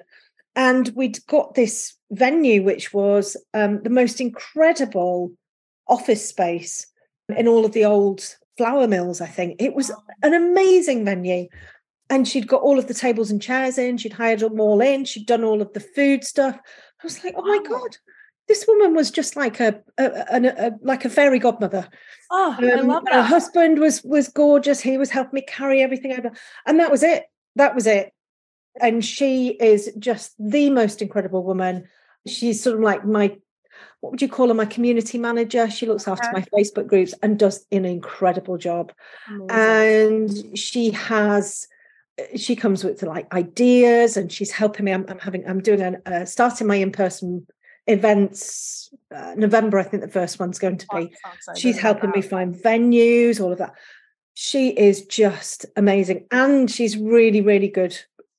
[0.55, 5.31] And we'd got this venue, which was um, the most incredible
[5.87, 6.87] office space
[7.35, 9.61] in all of the old flour mills, I think.
[9.61, 9.91] It was
[10.23, 11.47] an amazing venue.
[12.09, 15.03] And she'd got all of the tables and chairs in, she'd hired them all in,
[15.03, 16.55] she'd done all of the food stuff.
[16.55, 17.97] I was like, oh my God,
[18.47, 21.87] this woman was just like a, a, a, a like a fairy godmother.
[22.31, 23.13] Oh, um, I love that.
[23.13, 24.79] Her husband was was gorgeous.
[24.79, 26.31] He was helping me carry everything over,
[26.65, 27.25] and that was it.
[27.57, 28.13] That was it.
[28.81, 31.87] And she is just the most incredible woman.
[32.25, 33.37] She's sort of like my
[34.01, 34.53] what would you call her?
[34.53, 35.69] My community manager.
[35.69, 38.91] She looks after my Facebook groups and does an incredible job.
[39.27, 39.49] Amazing.
[39.49, 41.67] And she has
[42.35, 46.01] she comes with like ideas and she's helping me i'm, I'm having i'm doing an
[46.05, 47.45] uh, starting my in-person
[47.85, 51.13] events uh, november i think the first one's going to be
[51.55, 53.73] she's helping me find venues all of that
[54.33, 57.97] she is just amazing and she's really really good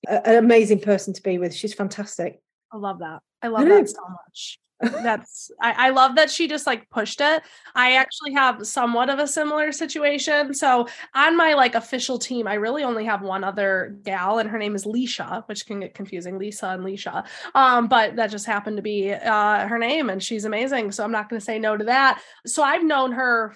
[0.08, 1.54] an amazing person to be with.
[1.54, 2.40] She's fantastic.
[2.72, 3.20] I love that.
[3.42, 4.58] I love I that so much.
[4.80, 7.42] That's I, I, love that she just like pushed it.
[7.74, 10.54] I actually have somewhat of a similar situation.
[10.54, 14.58] So on my like official team i really only have one other gal and her
[14.58, 16.38] name is leisha which can get confusing.
[16.38, 17.26] Lisa and leisha.
[17.56, 20.92] Um, but that just happened to be uh, her name and she's amazing.
[20.92, 22.22] So i'm not going to say no to that.
[22.46, 23.54] So i've known her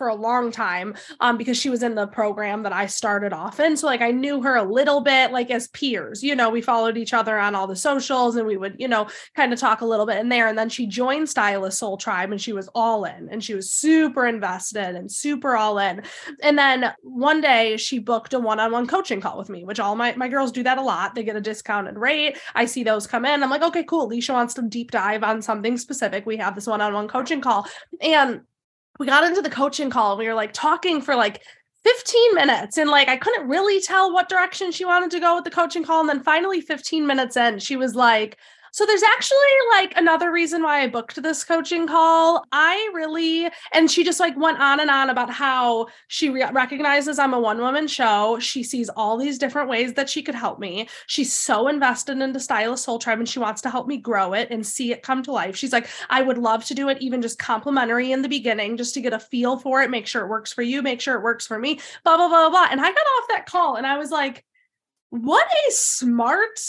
[0.00, 3.60] for a long time um, because she was in the program that I started off
[3.60, 3.76] in.
[3.76, 6.96] So like I knew her a little bit like as peers, you know, we followed
[6.96, 9.84] each other on all the socials and we would, you know, kind of talk a
[9.84, 10.48] little bit in there.
[10.48, 13.70] And then she joined Stylist Soul Tribe and she was all in and she was
[13.70, 16.02] super invested and super all in.
[16.42, 20.14] And then one day she booked a one-on-one coaching call with me, which all my,
[20.16, 21.14] my girls do that a lot.
[21.14, 22.38] They get a discounted rate.
[22.54, 23.42] I see those come in.
[23.42, 24.04] I'm like, okay, cool.
[24.04, 26.24] Alicia wants to deep dive on something specific.
[26.24, 27.66] We have this one-on-one coaching call.
[28.00, 28.40] And
[29.00, 31.42] we got into the coaching call and we were like talking for like
[31.84, 32.76] 15 minutes.
[32.76, 35.82] And like I couldn't really tell what direction she wanted to go with the coaching
[35.82, 36.00] call.
[36.00, 38.36] And then finally 15 minutes in she was like
[38.72, 39.38] so there's actually
[39.70, 42.44] like another reason why I booked this coaching call.
[42.52, 47.18] I really, and she just like went on and on about how she re- recognizes
[47.18, 48.38] I'm a one woman show.
[48.40, 50.88] She sees all these different ways that she could help me.
[51.06, 54.48] She's so invested into Stylist Soul Tribe and she wants to help me grow it
[54.50, 55.56] and see it come to life.
[55.56, 58.94] She's like, I would love to do it even just complimentary in the beginning, just
[58.94, 61.22] to get a feel for it, make sure it works for you, make sure it
[61.22, 62.68] works for me, blah, blah, blah, blah.
[62.70, 64.44] And I got off that call and I was like,
[65.10, 66.60] what a smart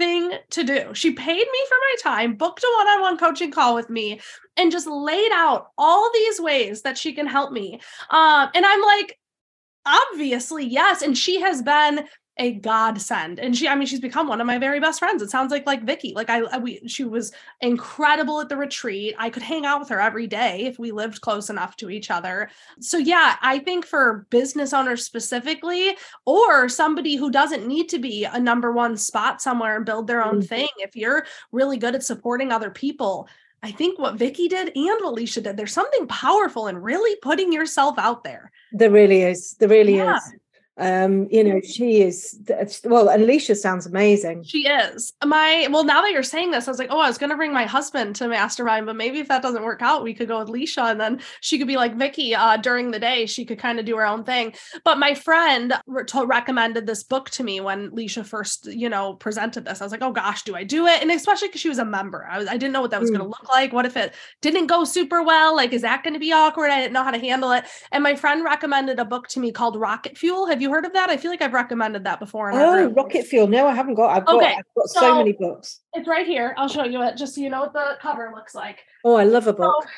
[0.00, 0.92] thing to do.
[0.94, 4.20] She paid me for my time, booked a one on one coaching call with me,
[4.56, 7.80] and just laid out all these ways that she can help me.
[8.10, 9.18] Um, and I'm like,
[9.86, 11.02] obviously, yes.
[11.02, 12.06] And she has been
[12.40, 13.38] a godsend.
[13.38, 15.20] And she, I mean, she's become one of my very best friends.
[15.20, 16.14] It sounds like like Vicky.
[16.14, 19.14] Like I, we, she was incredible at the retreat.
[19.18, 22.10] I could hang out with her every day if we lived close enough to each
[22.10, 22.48] other.
[22.80, 28.24] So yeah, I think for business owners specifically, or somebody who doesn't need to be
[28.24, 30.46] a number one spot somewhere and build their own mm-hmm.
[30.46, 33.28] thing, if you're really good at supporting other people.
[33.62, 37.52] I think what Vicky did and what Alicia did, there's something powerful in really putting
[37.52, 38.50] yourself out there.
[38.72, 39.56] There really is.
[39.58, 40.16] There really yeah.
[40.16, 40.34] is
[40.80, 42.38] um you know she is
[42.84, 44.42] well alicia sounds amazing.
[44.42, 45.12] She is.
[45.24, 47.36] My well now that you're saying this i was like oh i was going to
[47.36, 50.38] bring my husband to mastermind but maybe if that doesn't work out we could go
[50.38, 53.58] with alicia and then she could be like vicky uh during the day she could
[53.58, 54.54] kind of do her own thing.
[54.84, 59.64] But my friend re- recommended this book to me when alicia first you know presented
[59.64, 59.80] this.
[59.80, 61.02] I was like oh gosh do i do it?
[61.02, 62.26] And especially because she was a member.
[62.30, 63.18] I was i didn't know what that was mm.
[63.18, 63.72] going to look like.
[63.72, 65.54] What if it didn't go super well?
[65.54, 66.70] Like is that going to be awkward?
[66.70, 67.64] I didn't know how to handle it.
[67.92, 70.46] And my friend recommended a book to me called rocket fuel.
[70.46, 71.10] Have you heard of that?
[71.10, 72.50] I feel like I've recommended that before.
[72.52, 73.46] oh, Rocket Fuel.
[73.46, 74.16] No, I haven't got.
[74.16, 74.36] I've got.
[74.36, 74.54] Okay.
[74.58, 75.80] I've got so, so, many books.
[75.92, 76.54] It's right here.
[76.56, 78.78] I'll show you it, just so you know what the cover looks like.
[79.04, 79.84] Oh, I love a book.
[79.84, 79.90] So,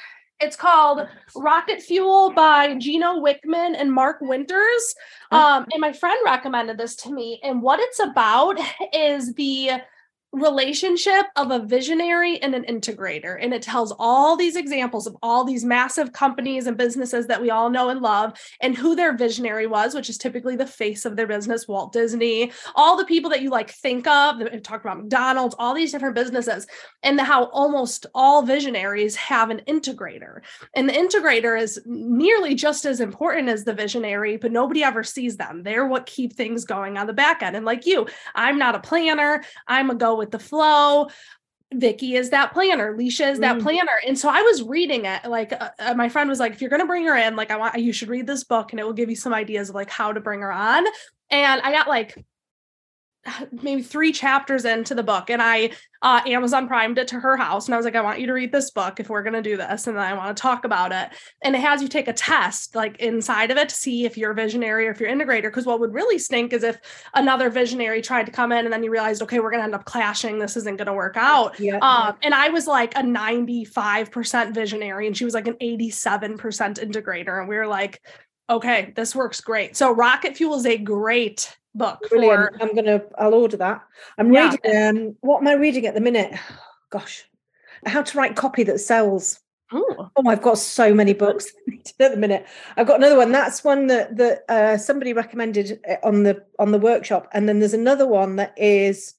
[0.43, 1.07] it's called
[1.37, 4.95] Rocket Fuel by Gino Wickman and Mark Winters.
[5.31, 7.41] Um, and my friend recommended this to me.
[7.45, 8.59] And what it's about
[8.93, 9.71] is the
[10.33, 13.37] relationship of a visionary and an integrator.
[13.39, 17.51] And it tells all these examples of all these massive companies and businesses that we
[17.51, 21.17] all know and love and who their visionary was, which is typically the face of
[21.17, 25.55] their business, Walt Disney, all the people that you like think of, talk about McDonald's,
[25.59, 26.67] all these different businesses,
[27.03, 30.41] and how almost all visionaries have an integrator.
[30.75, 35.37] And the integrator is nearly just as important as the visionary, but nobody ever sees
[35.37, 35.63] them.
[35.63, 37.55] They're what keep things going on the back end.
[37.55, 41.09] And like you, I'm not a planner, I'm a go with the flow.
[41.75, 43.63] Vicky is that planner, Leisha is that mm.
[43.63, 43.99] planner.
[44.07, 45.25] And so I was reading it.
[45.25, 47.51] Like uh, uh my friend was like, if you're going to bring her in, like
[47.51, 49.75] I want you should read this book and it will give you some ideas of
[49.75, 50.85] like how to bring her on.
[51.31, 52.23] And I got like
[53.63, 57.67] maybe three chapters into the book and I uh, Amazon primed it to her house
[57.67, 59.43] and I was like I want you to read this book if we're going to
[59.43, 61.11] do this and then I want to talk about it.
[61.43, 64.33] And it has you take a test like inside of it to see if you're
[64.33, 66.81] a visionary or if you're integrator because what would really stink is if
[67.15, 69.75] another visionary tried to come in and then you realized okay we're going to end
[69.75, 70.41] up clashing.
[70.41, 71.59] This isn't going to work out.
[71.61, 76.39] Yeah, um, and I was like a 95% visionary and she was like an 87%
[76.39, 78.03] integrator and we were like
[78.51, 82.57] okay this works great so rocket fuel is a great book Brilliant.
[82.57, 82.63] For...
[82.63, 83.83] I'm gonna I'll order that.
[84.19, 84.51] I'm yeah.
[84.65, 86.39] reading um what am I reading at the minute?
[86.91, 87.25] Gosh.
[87.87, 89.41] How to write copy that sells.
[89.75, 90.11] Ooh.
[90.17, 91.53] Oh, I've got so many books
[92.01, 92.47] at the minute.
[92.77, 93.33] I've got another one.
[93.33, 97.59] That's one that that uh, somebody recommended uh, on the on the workshop, and then
[97.59, 99.15] there's another one that is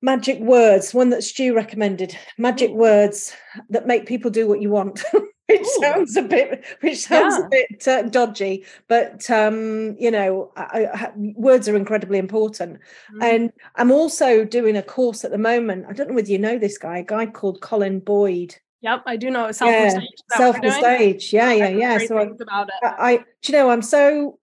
[0.00, 0.94] magic words.
[0.94, 2.16] One that Stu recommended.
[2.38, 3.34] Magic words
[3.70, 5.02] that make people do what you want.
[5.58, 5.80] which Ooh.
[5.80, 7.46] sounds a bit which sounds yeah.
[7.46, 12.80] a bit uh, dodgy but um you know I, I, words are incredibly important
[13.14, 13.22] mm.
[13.22, 16.58] and i'm also doing a course at the moment i don't know whether you know
[16.58, 20.08] this guy a guy called colin boyd Yep, I do know self yeah, stage.
[20.36, 21.32] Self stage.
[21.32, 21.98] Yeah, yeah, yeah.
[22.06, 22.74] So I, about it.
[22.82, 24.38] I, do you know, I'm so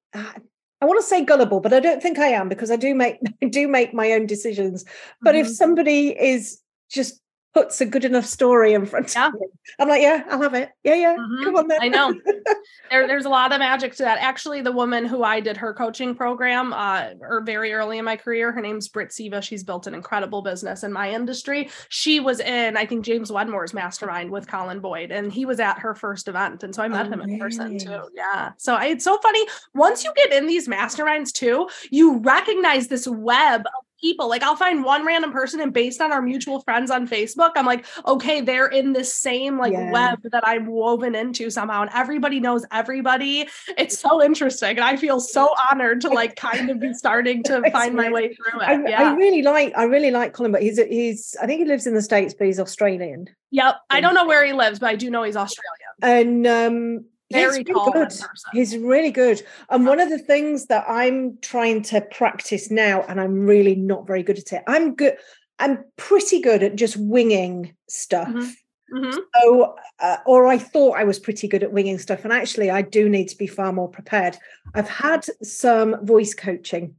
[0.82, 3.18] I want to say gullible, but I don't think I am because I do make
[3.43, 4.84] I do make my own decisions.
[5.22, 5.45] But mm-hmm.
[5.45, 6.59] if somebody is
[6.89, 7.20] just
[7.54, 9.28] puts a good enough story in front yeah.
[9.28, 9.47] of me.
[9.80, 10.70] I'm like, yeah, I'll have it.
[10.84, 11.16] Yeah, yeah.
[11.18, 11.43] Mm-hmm.
[11.43, 11.80] Come on then.
[11.82, 12.14] I know.
[12.89, 14.20] there, there's a lot of magic to that.
[14.20, 18.16] Actually, the woman who I did her coaching program, uh, or very early in my
[18.16, 19.41] career, her name's Britt Siva.
[19.41, 21.70] She's built an incredible business in my industry.
[21.89, 25.80] She was in, I think, James Wedmore's mastermind with Colin Boyd, and he was at
[25.80, 26.64] her first event.
[26.64, 27.39] And so I met oh, him in really?
[27.39, 28.02] person too.
[28.16, 28.52] Yeah.
[28.58, 29.45] So I, it's so funny.
[29.74, 34.28] Once you get in these masterminds too, you recognize this web of people.
[34.28, 37.66] Like I'll find one random person and based on our mutual friends on Facebook, I'm
[37.66, 39.91] like, okay, they're in this same like yeah.
[39.91, 41.84] web that I'm woven into somehow.
[41.84, 43.47] And everybody knows everybody.
[43.78, 44.72] It's so interesting.
[44.72, 48.34] And I feel so honored to like kind of be starting to find my way
[48.34, 48.68] through it.
[48.68, 49.12] I, yeah.
[49.12, 51.93] I really like, I really like Colin, but he's he's I think he lives in
[51.93, 53.28] the States, but he's Australian.
[53.52, 53.76] Yep.
[53.89, 55.91] I don't know where he lives, but I do know he's Australian.
[56.02, 58.13] And um very he's really good.
[58.53, 59.43] He's really good.
[59.69, 64.07] And one of the things that I'm trying to practice now, and I'm really not
[64.07, 65.17] very good at it, I'm good.
[65.59, 68.27] I'm pretty good at just winging stuff.
[68.27, 68.49] Mm-hmm.
[68.93, 69.19] Mm-hmm.
[69.41, 72.82] So, uh, or I thought I was pretty good at winging stuff, and actually, I
[72.82, 74.38] do need to be far more prepared.
[74.73, 76.95] I've had some voice coaching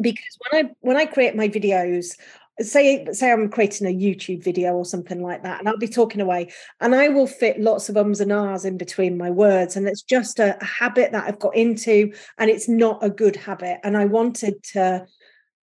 [0.00, 2.16] because when I when I create my videos,
[2.60, 6.20] say say I'm creating a YouTube video or something like that, and I'll be talking
[6.20, 9.86] away, and I will fit lots of ums and ahs in between my words, and
[9.88, 13.78] it's just a, a habit that I've got into, and it's not a good habit,
[13.84, 15.06] and I wanted to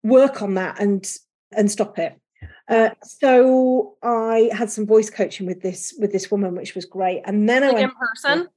[0.02, 1.10] work on that and
[1.52, 2.18] and stop it.
[2.68, 7.22] Uh, so I had some voice coaching with this with this woman, which was great,
[7.24, 8.48] and then like I went in person.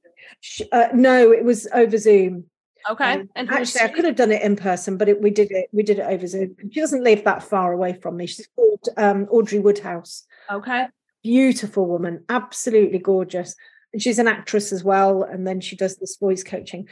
[0.70, 2.44] Uh, no, it was over Zoom.
[2.90, 3.12] Okay.
[3.12, 5.68] Um, and actually, I could have done it in person, but it, we did it.
[5.72, 6.56] We did it over Zoom.
[6.70, 8.26] She doesn't live that far away from me.
[8.26, 10.24] She's called um, Audrey Woodhouse.
[10.50, 10.86] Okay.
[11.22, 13.54] Beautiful woman, absolutely gorgeous.
[13.92, 15.22] And she's an actress as well.
[15.22, 16.88] And then she does this voice coaching.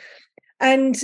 [0.60, 1.02] And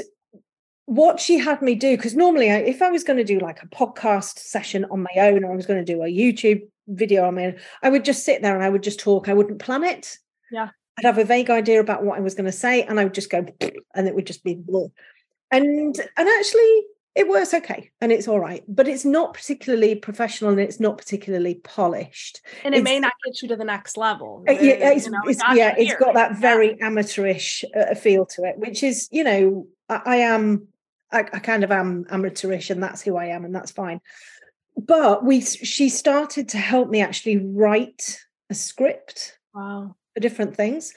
[0.85, 3.63] what she had me do, because normally, I, if I was going to do like
[3.63, 7.27] a podcast session on my own, or I was going to do a YouTube video
[7.27, 9.29] on my own, I would just sit there and I would just talk.
[9.29, 10.19] I wouldn't plan it.
[10.53, 10.69] Yeah.
[10.99, 13.15] I'd have a vague idea about what I was going to say, and I would
[13.15, 13.45] just go,
[13.95, 14.59] and it would just be.
[15.51, 16.83] And and actually,
[17.15, 20.97] it works okay, and it's all right, but it's not particularly professional, and it's not
[20.97, 24.43] particularly polished, and it it's, may not get you to the next level.
[24.49, 28.45] Uh, yeah, it's, you know, it's, yeah, it's got that very amateurish uh, feel to
[28.45, 30.69] it, which is, you know, I, I am,
[31.13, 34.01] I, I kind of am amateurish, and that's who I am, and that's fine.
[34.79, 38.21] But we, she started to help me actually write
[38.51, 39.39] a script.
[39.55, 40.95] Wow for different things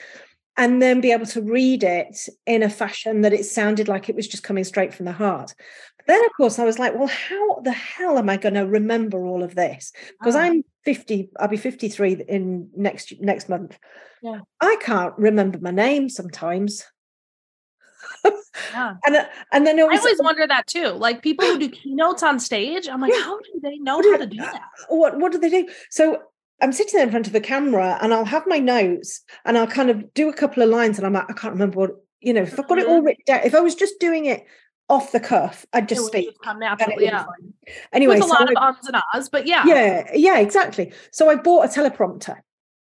[0.55, 4.15] and then be able to read it in a fashion that it sounded like it
[4.15, 5.53] was just coming straight from the heart.
[5.97, 8.65] But then, of course, I was like, well, how the hell am I going to
[8.65, 9.91] remember all of this?
[10.19, 10.39] Because oh.
[10.39, 13.77] I'm 50, I'll be 53 in next next month.
[14.23, 14.39] Yeah.
[14.61, 16.85] I can't remember my name sometimes.
[18.25, 18.95] yeah.
[19.05, 20.87] and uh, and then was, I always wonder that too.
[20.87, 23.23] Like people who do keynotes on stage, I'm like, yeah.
[23.23, 24.61] how do they know how to do that?
[24.87, 25.67] What what do they do?
[25.89, 26.21] So
[26.61, 29.67] I'm sitting there in front of the camera and I'll have my notes and I'll
[29.67, 32.33] kind of do a couple of lines and I'm like, I can't remember what, you
[32.33, 33.05] know, if I've got it all mm-hmm.
[33.05, 34.45] written down, if I was just doing it
[34.89, 36.29] off the cuff, I'd just speak.
[36.29, 37.25] Just come naturally, yeah.
[37.93, 39.63] Anyway, With a so lot I, of ums and ahs, but yeah.
[39.65, 40.91] Yeah, yeah, exactly.
[41.11, 42.37] So I bought a teleprompter.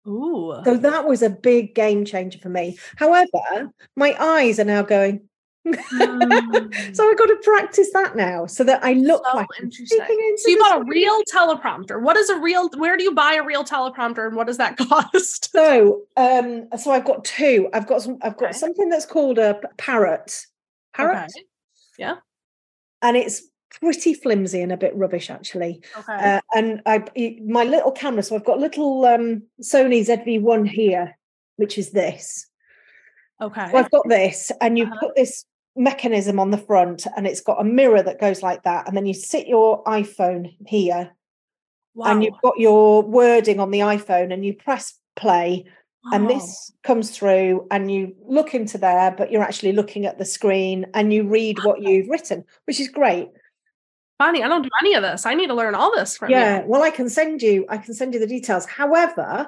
[0.07, 0.55] Ooh.
[0.65, 2.77] So that was a big game changer for me.
[2.97, 5.21] However, my eyes are now going,
[5.65, 6.95] Mm.
[6.95, 10.35] so I've got to practice that now so that I look so like interesting.
[10.37, 12.01] So you bought a real teleprompter.
[12.01, 12.69] What is a real?
[12.77, 15.51] Where do you buy a real teleprompter, and what does that cost?
[15.51, 17.69] So, um, so I've got two.
[17.73, 18.17] I've got some.
[18.21, 18.57] I've got okay.
[18.57, 20.45] something that's called a parrot.
[20.93, 21.31] Parrot.
[21.35, 21.45] Okay.
[21.97, 22.15] Yeah.
[23.01, 23.43] And it's
[23.79, 25.81] pretty flimsy and a bit rubbish actually.
[25.97, 26.13] Okay.
[26.13, 27.03] Uh, and I
[27.45, 28.23] my little camera.
[28.23, 31.17] So I've got little um, Sony ZV-1 here,
[31.55, 32.47] which is this.
[33.41, 33.71] Okay.
[33.71, 34.97] So I've got this, and you uh-huh.
[34.99, 35.45] put this
[35.75, 39.05] mechanism on the front and it's got a mirror that goes like that and then
[39.05, 41.11] you sit your iphone here
[41.95, 42.11] wow.
[42.11, 45.65] and you've got your wording on the iphone and you press play
[46.05, 46.11] wow.
[46.13, 50.25] and this comes through and you look into there but you're actually looking at the
[50.25, 53.29] screen and you read what you've written which is great
[54.19, 55.25] Bonny, I don't do any of this.
[55.25, 56.67] I need to learn all this from yeah, you.
[56.67, 58.65] well, I can send you, I can send you the details.
[58.67, 59.47] However,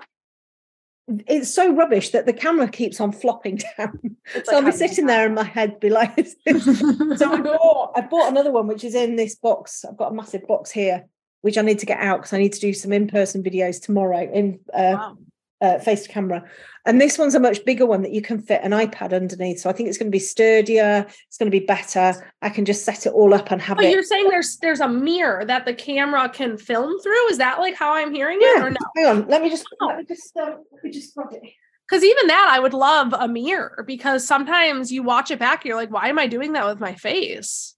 [1.28, 4.18] it's so rubbish that the camera keeps on flopping down.
[4.34, 6.16] It's so like I'll be sitting there and my head be like
[6.48, 9.86] so I bought I bought another one which is in this box.
[9.86, 11.06] I've got a massive box here,
[11.42, 14.30] which I need to get out because I need to do some in-person videos tomorrow
[14.32, 15.18] in uh, wow.
[15.66, 16.44] Uh, face to camera.
[16.86, 19.60] And this one's a much bigger one that you can fit an iPad underneath.
[19.60, 21.06] So I think it's going to be sturdier.
[21.28, 22.14] It's going to be better.
[22.44, 23.92] I can just set it all up and have but it.
[23.92, 27.30] You're saying there's there's a mirror that the camera can film through.
[27.30, 28.58] Is that like how I'm hearing it?
[28.58, 28.66] Yeah.
[28.66, 28.78] Or no?
[28.96, 29.28] Hang on.
[29.28, 29.88] Let me just oh.
[29.88, 31.42] let me just uh, let me just grab it.
[31.88, 35.76] Because even that, I would love a mirror because sometimes you watch it back, you're
[35.76, 37.75] like, why am I doing that with my face?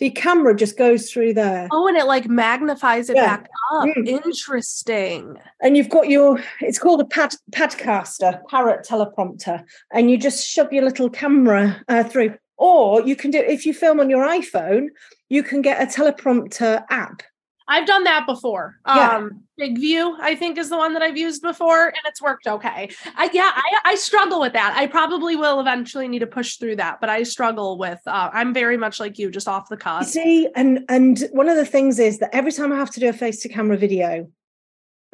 [0.00, 1.68] So your camera just goes through there.
[1.70, 3.36] Oh, and it like magnifies it yeah.
[3.36, 3.84] back up.
[3.84, 4.08] Mm.
[4.08, 5.36] Interesting.
[5.60, 10.72] And you've got your, it's called a pad padcaster, parrot teleprompter, and you just shove
[10.72, 12.34] your little camera uh, through.
[12.56, 14.86] Or you can do, if you film on your iPhone,
[15.28, 17.22] you can get a teleprompter app
[17.70, 18.80] I've done that before.
[18.84, 19.16] Yeah.
[19.16, 22.90] Um, BigVu, I think, is the one that I've used before, and it's worked okay.
[23.16, 24.74] I, yeah, I, I struggle with that.
[24.76, 28.00] I probably will eventually need to push through that, but I struggle with.
[28.06, 30.06] Uh, I'm very much like you, just off the cuff.
[30.06, 33.08] See, and and one of the things is that every time I have to do
[33.08, 34.28] a face to camera video,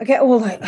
[0.01, 0.65] I get all like,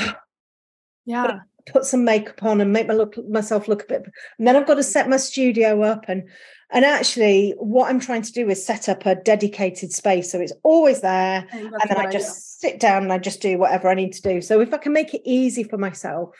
[1.06, 4.02] yeah, put some makeup on and make my look myself look a bit,
[4.38, 6.28] and then I've got to set my studio up and
[6.70, 10.30] and actually, what I'm trying to do is set up a dedicated space.
[10.30, 11.46] So it's always there.
[11.50, 14.42] And then I just sit down and I just do whatever I need to do.
[14.42, 16.36] So if I can make it easy for myself,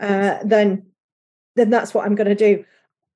[0.00, 0.86] uh, then
[1.56, 2.64] then that's what I'm going to do.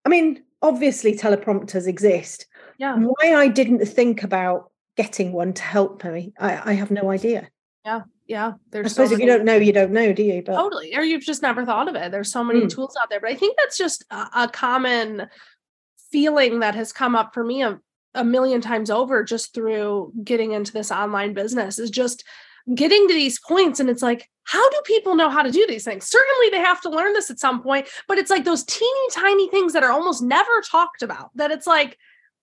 [0.05, 2.47] I mean, obviously teleprompters exist.
[2.79, 2.97] Yeah.
[2.97, 7.49] Why I didn't think about getting one to help me, I, I have no idea.
[7.85, 8.03] Yeah.
[8.27, 8.53] Yeah.
[8.71, 10.43] There's I suppose so if you don't know, you don't know, do you?
[10.43, 10.95] But totally.
[10.97, 12.11] Or you've just never thought of it.
[12.11, 12.71] There's so many mm.
[12.71, 13.21] tools out there.
[13.21, 15.29] But I think that's just a, a common
[16.15, 17.77] feeling that has come up for me a,
[18.15, 22.23] a million times over just through getting into this online business is just
[22.73, 25.83] getting to these points and it's like how do people know how to do these
[25.83, 26.07] things?
[26.07, 29.49] Certainly they have to learn this at some point but it's like those teeny tiny
[29.49, 31.99] things that are almost never talked about that it's like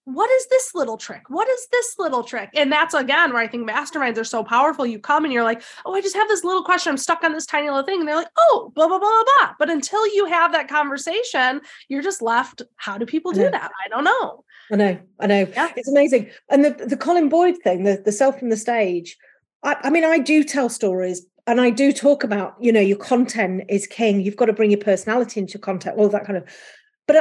[0.05, 1.23] what is this little trick?
[1.29, 2.49] What is this little trick?
[2.55, 4.85] And that's again where I think masterminds are so powerful.
[4.85, 6.91] You come and you're like, oh, I just have this little question.
[6.91, 7.99] I'm stuck on this tiny little thing.
[7.99, 9.53] And they're like, oh, blah, blah, blah, blah, blah.
[9.59, 12.63] But until you have that conversation, you're just left.
[12.77, 13.71] How do people do I that?
[13.85, 14.43] I don't know.
[14.71, 14.99] I know.
[15.19, 15.47] I know.
[15.53, 15.71] Yeah.
[15.75, 16.31] It's amazing.
[16.49, 19.17] And the, the Colin Boyd thing, the, the self from the stage,
[19.63, 22.97] I, I mean, I do tell stories, and I do talk about, you know, your
[22.97, 24.21] content is king.
[24.21, 26.45] You've got to bring your personality into your content, all that kind of.
[27.07, 27.15] But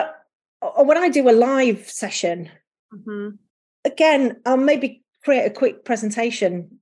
[0.62, 2.50] uh, when I do a live session,
[2.94, 3.36] Mm-hmm.
[3.84, 6.80] Again, I'll maybe create a quick presentation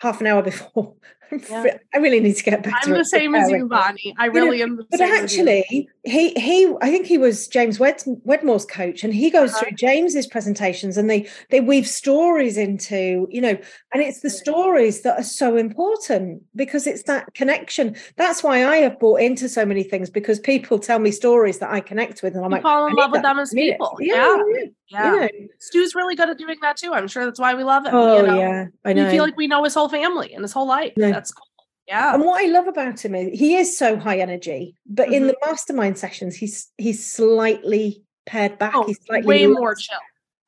[0.00, 0.94] half an hour before.
[1.50, 1.78] Yeah.
[1.94, 2.76] I really need to get better.
[2.82, 4.14] I'm the same as you, Bonny.
[4.18, 4.86] I really you know, am.
[4.90, 9.52] but actually, he he I think he was James Wed, Wedmore's coach, and he goes
[9.52, 9.60] uh-huh.
[9.60, 13.56] through James's presentations, and they they weave stories into you know,
[13.92, 17.96] and it's the stories that are so important because it's that connection.
[18.16, 21.70] That's why I have bought into so many things because people tell me stories that
[21.70, 23.96] I connect with, and I'm you like, fall in love with them as people.
[24.00, 24.36] Yeah.
[24.54, 24.64] yeah.
[24.88, 25.12] Yeah.
[25.12, 25.28] You know.
[25.58, 26.92] Stu's really good at doing that too.
[26.92, 27.94] I'm sure that's why we love him.
[27.94, 28.38] Oh, you know?
[28.38, 28.66] yeah.
[28.84, 29.04] I know.
[29.04, 30.92] We feel like we know his whole family and his whole life.
[31.24, 31.46] That's cool.
[31.88, 32.14] Yeah.
[32.14, 35.14] And what I love about him is he is so high energy, but mm-hmm.
[35.14, 38.74] in the mastermind sessions, he's he's slightly pared back.
[38.74, 39.98] Oh, he's slightly way more chill.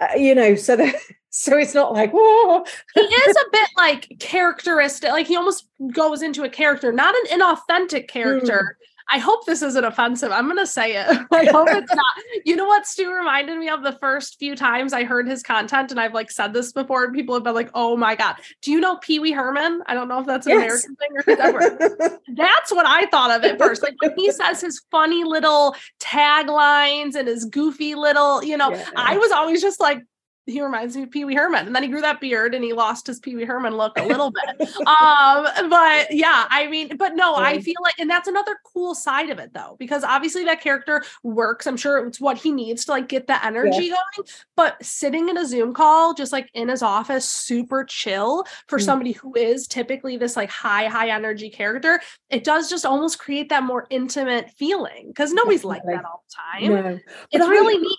[0.00, 0.94] Uh, you know, so that
[1.30, 2.64] so it's not like whoa.
[2.94, 7.40] he is a bit like characteristic, like he almost goes into a character, not an
[7.40, 8.76] inauthentic character.
[8.78, 10.32] Mm I hope this isn't offensive.
[10.32, 11.06] I'm going to say it.
[11.32, 12.06] I hope it's not.
[12.44, 15.90] You know what Stu reminded me of the first few times I heard his content,
[15.90, 18.72] and I've like said this before, and people have been like, "Oh my god, do
[18.72, 20.84] you know Pee Wee Herman?" I don't know if that's an yes.
[20.84, 22.20] American thing or whatever.
[22.34, 23.82] that's what I thought of at first.
[23.82, 28.88] Like when he says his funny little taglines and his goofy little, you know, yeah.
[28.96, 30.02] I was always just like,
[30.46, 31.66] he reminds me of Pee Wee Herman.
[31.66, 34.04] And then he grew that beard and he lost his Pee Wee Herman look a
[34.04, 34.68] little bit.
[34.86, 39.30] um, but yeah, I mean, but no, I feel like, and that's another cool side
[39.30, 41.66] of it though, because obviously that character works.
[41.66, 43.96] I'm sure it's what he needs to like get the energy yeah.
[44.16, 44.28] going.
[44.54, 48.82] But sitting in a Zoom call, just like in his office, super chill for mm.
[48.82, 53.48] somebody who is typically this like high, high energy character, it does just almost create
[53.48, 55.94] that more intimate feeling because nobody's Definitely.
[55.94, 56.84] like that all the time.
[56.84, 56.98] No.
[57.32, 57.98] It's I, really neat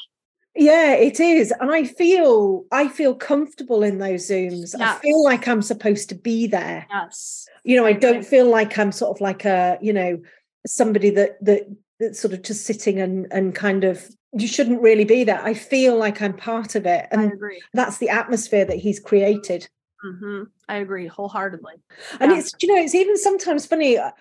[0.58, 1.54] yeah it is.
[1.60, 4.76] And i feel i feel comfortable in those zooms.
[4.78, 4.82] Yes.
[4.82, 6.86] i feel like i'm supposed to be there.
[6.90, 7.48] Yes.
[7.64, 10.20] You know i don't feel like i'm sort of like a you know
[10.66, 11.64] somebody that that
[12.00, 15.42] that's sort of just sitting and and kind of you shouldn't really be there.
[15.42, 17.34] I feel like i'm part of it and
[17.74, 19.70] that's the atmosphere that he's created.
[20.06, 20.44] Mm-hmm.
[20.70, 21.74] i agree wholeheartedly.
[22.20, 22.40] And yeah.
[22.40, 24.12] it's you know it's even sometimes funny uh,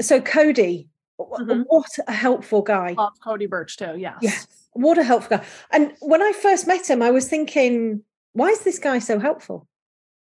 [0.00, 0.88] so cody
[1.18, 1.62] mm-hmm.
[1.66, 2.94] what a helpful guy.
[2.96, 4.18] Love cody birch too yes.
[4.20, 4.38] Yeah
[4.72, 5.44] what a helpful guy.
[5.70, 8.02] And when I first met him, I was thinking,
[8.32, 9.66] why is this guy so helpful?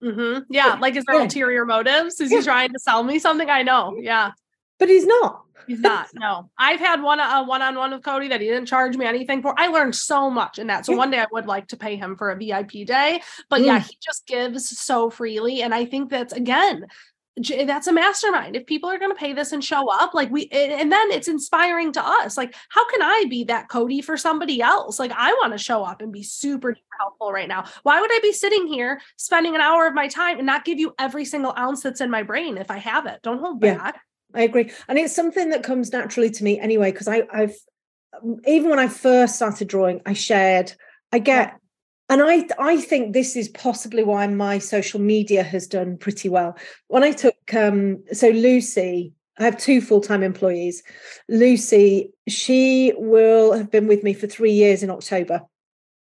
[0.04, 0.44] Mm-hmm.
[0.50, 1.24] Yeah, like is there yeah.
[1.24, 2.20] ulterior motives?
[2.20, 2.40] Is yeah.
[2.40, 3.50] he trying to sell me something?
[3.50, 3.96] I know.
[3.98, 4.32] Yeah,
[4.78, 5.44] but he's not.
[5.66, 6.10] He's not.
[6.14, 9.06] No, I've had one a one on one with Cody that he didn't charge me
[9.06, 9.58] anything for.
[9.58, 10.86] I learned so much in that.
[10.86, 10.98] So yeah.
[10.98, 13.22] one day I would like to pay him for a VIP day.
[13.50, 13.68] But mm.
[13.68, 16.88] yeah, he just gives so freely, and I think that's again
[17.36, 18.56] that's a mastermind.
[18.56, 21.28] If people are going to pay this and show up like we and then it's
[21.28, 22.38] inspiring to us.
[22.38, 25.00] Like how can i be that cody for somebody else?
[25.00, 27.66] Like i want to show up and be super helpful right now.
[27.82, 30.80] Why would i be sitting here spending an hour of my time and not give
[30.80, 33.20] you every single ounce that's in my brain if i have it?
[33.24, 34.02] Don't hold yeah, back.
[34.36, 34.72] I agree.
[34.88, 37.56] And it's something that comes naturally to me anyway because i i've
[38.22, 40.72] um, even when i first started drawing i shared
[41.12, 41.60] i get
[42.14, 46.56] and I I think this is possibly why my social media has done pretty well.
[46.88, 50.84] When I took um, so Lucy, I have two full-time employees.
[51.28, 55.42] Lucy, she will have been with me for three years in October.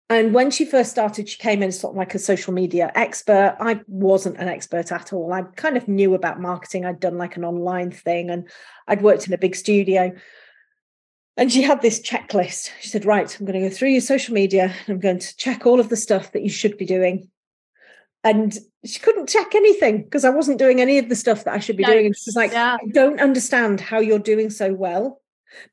[0.08, 3.56] And when she first started, she came in sort of like a social media expert.
[3.61, 5.32] I wasn't an expert at all.
[5.32, 6.84] I kind of knew about marketing.
[6.84, 8.48] I'd done like an online thing and
[8.88, 10.12] I'd worked in a big studio.
[11.37, 12.70] And she had this checklist.
[12.81, 15.37] She said, Right, I'm going to go through your social media and I'm going to
[15.37, 17.28] check all of the stuff that you should be doing.
[18.22, 21.59] And she couldn't check anything because I wasn't doing any of the stuff that I
[21.59, 22.07] should be doing.
[22.07, 22.76] And she's like, yeah.
[22.81, 25.20] I don't understand how you're doing so well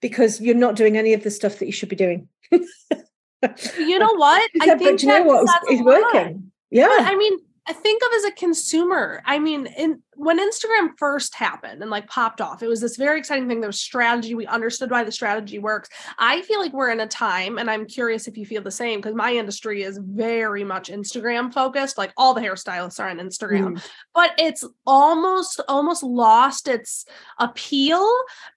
[0.01, 2.29] because you're not doing any of the stuff that you should be doing.
[2.51, 4.49] you know what?
[4.61, 5.43] Said, I think but you know what?
[5.43, 6.51] It's, it's working.
[6.69, 6.87] Yeah.
[6.87, 7.37] But, I mean,
[7.67, 9.21] I think of as a consumer.
[9.25, 13.19] I mean, in when Instagram first happened and like popped off, it was this very
[13.19, 13.59] exciting thing.
[13.59, 14.35] There was strategy.
[14.35, 15.89] We understood why the strategy works.
[16.17, 18.99] I feel like we're in a time, and I'm curious if you feel the same
[18.99, 21.97] because my industry is very much Instagram focused.
[21.97, 23.89] Like all the hairstylists are on Instagram, mm.
[24.15, 27.05] but it's almost almost lost its
[27.37, 28.09] appeal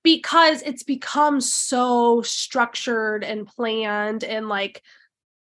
[0.04, 4.82] because it's become so structured and planned and like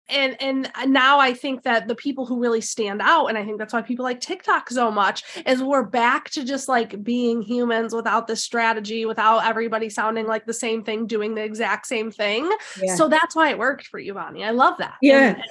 [0.10, 3.58] and and now i think that the people who really stand out and i think
[3.58, 7.94] that's why people like tiktok so much is we're back to just like being humans
[7.94, 12.50] without the strategy without everybody sounding like the same thing doing the exact same thing.
[12.82, 12.96] Yeah.
[12.96, 14.44] so that's why it worked for you bonny.
[14.44, 14.96] I love that.
[15.02, 15.42] Yeah.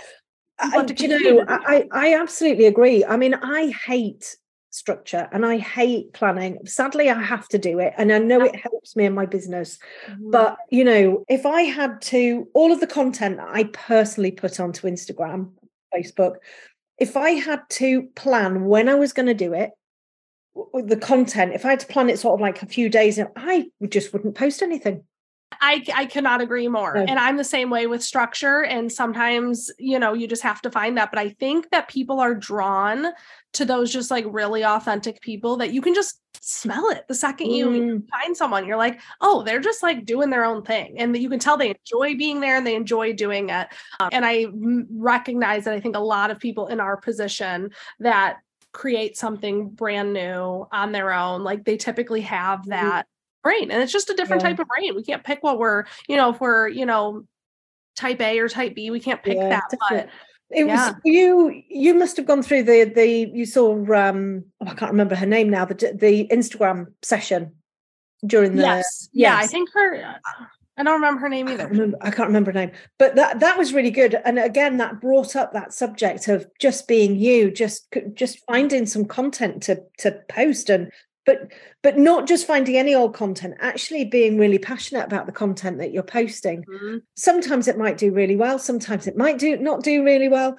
[0.59, 3.05] And, you know I, I absolutely agree.
[3.05, 4.37] I mean i hate
[4.75, 6.59] structure and I hate planning.
[6.67, 9.79] Sadly, I have to do it and I know it helps me in my business.
[10.09, 10.31] Mm-hmm.
[10.31, 14.59] But, you know, if I had to, all of the content that I personally put
[14.59, 15.53] onto Instagram,
[15.95, 16.37] Facebook,
[16.99, 19.71] if I had to plan when I was going to do it,
[20.75, 23.67] the content, if I had to plan it sort of like a few days, I
[23.89, 25.05] just wouldn't post anything.
[25.61, 26.97] I, I cannot agree more.
[26.97, 28.65] And I'm the same way with structure.
[28.65, 31.11] And sometimes, you know, you just have to find that.
[31.11, 33.07] But I think that people are drawn
[33.55, 37.51] to those just like really authentic people that you can just smell it the second
[37.51, 38.09] you mm.
[38.11, 38.67] find someone.
[38.67, 40.97] You're like, oh, they're just like doing their own thing.
[40.99, 43.69] And you can tell they enjoy being there and they enjoy doing it.
[44.01, 44.47] Um, and I
[44.91, 48.39] recognize that I think a lot of people in our position that
[48.73, 52.71] create something brand new on their own, like they typically have mm.
[52.71, 53.07] that
[53.45, 54.49] brain and it's just a different yeah.
[54.49, 57.25] type of brain we can't pick what we're you know if we're you know
[57.95, 60.09] type a or type b we can't pick yeah, that but
[60.51, 60.89] it yeah.
[60.89, 64.91] was you you must have gone through the the you saw um oh, i can't
[64.91, 67.53] remember her name now the the instagram session
[68.27, 69.33] during the yes, yes.
[69.37, 70.17] yeah i think her
[70.77, 71.63] I don't remember her name either.
[71.63, 74.17] I can't remember, I can't remember her name, but that that was really good.
[74.25, 79.05] And again, that brought up that subject of just being you, just just finding some
[79.05, 80.91] content to to post and
[81.25, 81.53] but
[81.83, 85.93] but not just finding any old content actually being really passionate about the content that
[85.93, 86.65] you're posting.
[86.65, 86.99] Mm-hmm.
[87.17, 90.59] sometimes it might do really well sometimes it might do not do really well.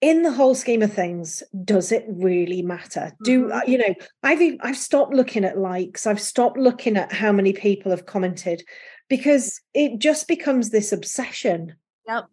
[0.00, 3.12] In the whole scheme of things does it really matter?
[3.24, 3.52] Do mm-hmm.
[3.52, 7.52] Uh, you know i've i've stopped looking at likes i've stopped looking at how many
[7.52, 8.62] people have commented
[9.08, 11.74] because it just becomes this obsession.
[12.06, 12.26] Yep.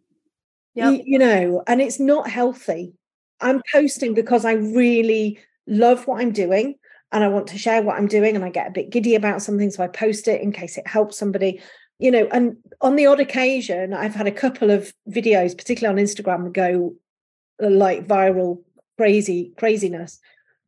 [0.75, 0.93] Yep.
[0.93, 2.93] you, you know and it's not healthy.
[3.41, 6.75] I'm posting because i really love what i'm doing
[7.15, 9.41] and I want to share what I'm doing and I get a bit giddy about
[9.41, 9.71] something.
[9.71, 11.61] So I post it in case it helps somebody,
[11.97, 12.27] you know.
[12.29, 16.93] And on the odd occasion, I've had a couple of videos, particularly on Instagram, go
[17.57, 18.61] like viral
[18.97, 20.19] crazy craziness.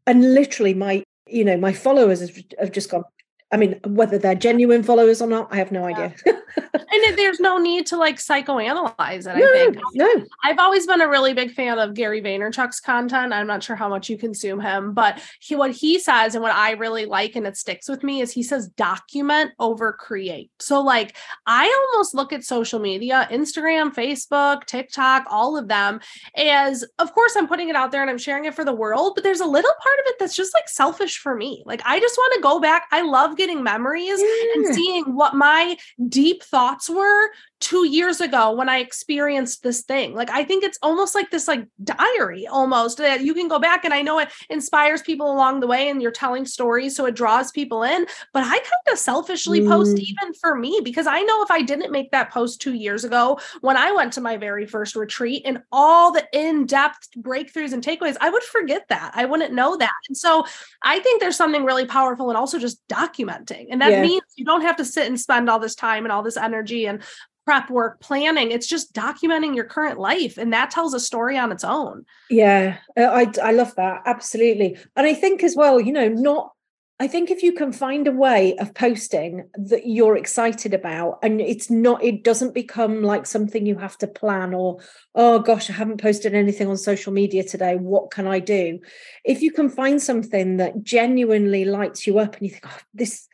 [0.05, 2.21] And literally my, you know, my followers
[2.57, 3.03] have just gone,
[3.51, 5.97] I mean, whether they're genuine followers or not, I have no yeah.
[5.97, 6.15] idea.
[6.57, 9.37] and there's no need to like psychoanalyze it.
[9.37, 9.79] No, I think.
[9.93, 10.25] No.
[10.43, 13.31] I've always been a really big fan of Gary Vaynerchuk's content.
[13.31, 16.53] I'm not sure how much you consume him, but he what he says and what
[16.53, 20.51] I really like and it sticks with me is he says document over create.
[20.59, 26.01] So like I almost look at social media, Instagram, Facebook, TikTok, all of them
[26.35, 29.13] as of course I'm putting it out there and I'm sharing it for the world,
[29.15, 31.63] but there's a little part of it that's just like selfish for me.
[31.65, 32.87] Like I just want to go back.
[32.91, 34.53] I love getting memories yeah.
[34.55, 35.77] and seeing what my
[36.09, 37.29] deep thoughts were
[37.59, 40.13] two years ago when I experienced this thing.
[40.13, 43.83] Like I think it's almost like this like diary almost that you can go back
[43.83, 47.15] and I know it inspires people along the way and you're telling stories so it
[47.15, 48.05] draws people in.
[48.33, 49.67] But I kind of selfishly mm.
[49.67, 53.03] post even for me because I know if I didn't make that post two years
[53.03, 57.83] ago when I went to my very first retreat and all the in-depth breakthroughs and
[57.83, 59.11] takeaways, I would forget that.
[59.15, 59.93] I wouldn't know that.
[60.07, 60.45] And so
[60.83, 63.67] I think there's something really powerful and also just documenting.
[63.71, 64.01] And that yeah.
[64.01, 66.85] means you don't have to sit and spend all this time and all this energy
[66.85, 67.01] and
[67.47, 68.51] prep work, planning.
[68.51, 72.05] It's just documenting your current life, and that tells a story on its own.
[72.29, 76.51] Yeah, I I love that absolutely, and I think as well, you know, not.
[76.99, 81.39] I think if you can find a way of posting that you're excited about, and
[81.39, 84.79] it's not, it doesn't become like something you have to plan or,
[85.13, 87.75] oh gosh, I haven't posted anything on social media today.
[87.75, 88.79] What can I do?
[89.23, 93.27] If you can find something that genuinely lights you up and you think, oh, this,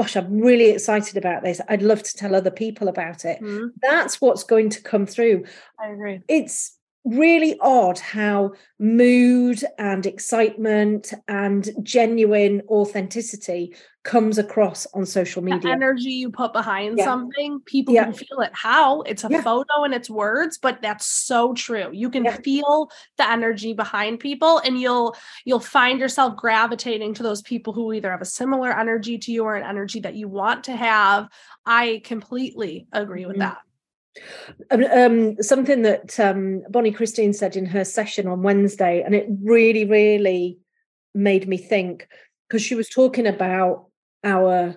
[0.00, 1.60] gosh, I'm really excited about this.
[1.68, 3.38] I'd love to tell other people about it.
[3.42, 3.66] Mm-hmm.
[3.82, 5.44] That's what's going to come through.
[5.78, 6.22] I agree.
[6.26, 15.60] It's really odd how mood and excitement and genuine authenticity comes across on social media.
[15.60, 17.04] The energy you put behind yeah.
[17.04, 18.04] something, people yeah.
[18.04, 18.50] can feel it.
[18.54, 19.02] How?
[19.02, 19.42] It's a yeah.
[19.42, 21.90] photo and it's words, but that's so true.
[21.92, 27.42] You can feel the energy behind people and you'll you'll find yourself gravitating to those
[27.42, 30.64] people who either have a similar energy to you or an energy that you want
[30.64, 31.28] to have.
[31.66, 33.50] I completely agree with mm-hmm.
[33.50, 33.58] that.
[34.70, 39.28] Um, um, something that um, Bonnie Christine said in her session on Wednesday, and it
[39.42, 40.58] really, really
[41.14, 42.08] made me think
[42.48, 43.89] because she was talking about
[44.24, 44.76] our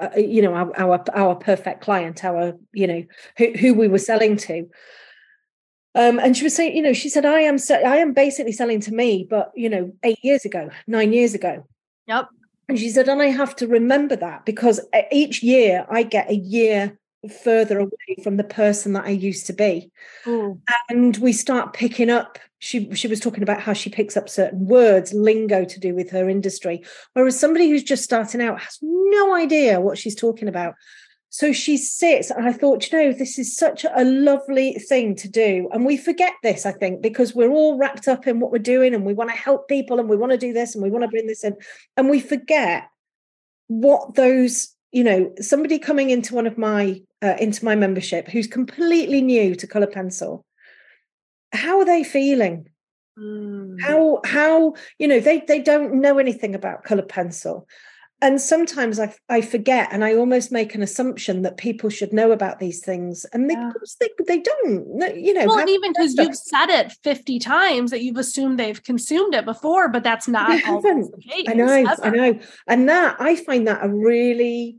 [0.00, 3.04] uh, you know our, our, our perfect client our you know
[3.38, 4.68] who, who we were selling to
[5.94, 8.80] um, and she was saying you know she said i am i am basically selling
[8.80, 11.66] to me but you know eight years ago nine years ago
[12.06, 12.28] yep
[12.68, 16.36] and she said and i have to remember that because each year i get a
[16.36, 16.98] year
[17.28, 19.90] further away from the person that I used to be.
[20.26, 20.60] Ooh.
[20.88, 22.38] And we start picking up.
[22.66, 26.10] She she was talking about how she picks up certain words, lingo to do with
[26.10, 30.74] her industry, whereas somebody who's just starting out has no idea what she's talking about.
[31.28, 35.28] So she sits, and I thought, you know, this is such a lovely thing to
[35.28, 35.68] do.
[35.72, 38.94] And we forget this, I think, because we're all wrapped up in what we're doing
[38.94, 41.04] and we want to help people and we want to do this and we want
[41.04, 41.54] to bring this in.
[41.96, 42.88] And we forget
[43.68, 48.46] what those you know somebody coming into one of my uh, into my membership who's
[48.46, 50.44] completely new to color pencil
[51.52, 52.68] how are they feeling
[53.18, 53.80] mm.
[53.80, 57.66] how how you know they they don't know anything about color pencil
[58.22, 62.32] and sometimes I, I forget and I almost make an assumption that people should know
[62.32, 63.72] about these things and they, yeah.
[64.00, 68.16] they, they don't you know well even because you've said it 50 times that you've
[68.16, 71.14] assumed they've consumed it before but that's not I haven't.
[71.46, 72.04] I know ever.
[72.04, 74.78] I know and that I find that a really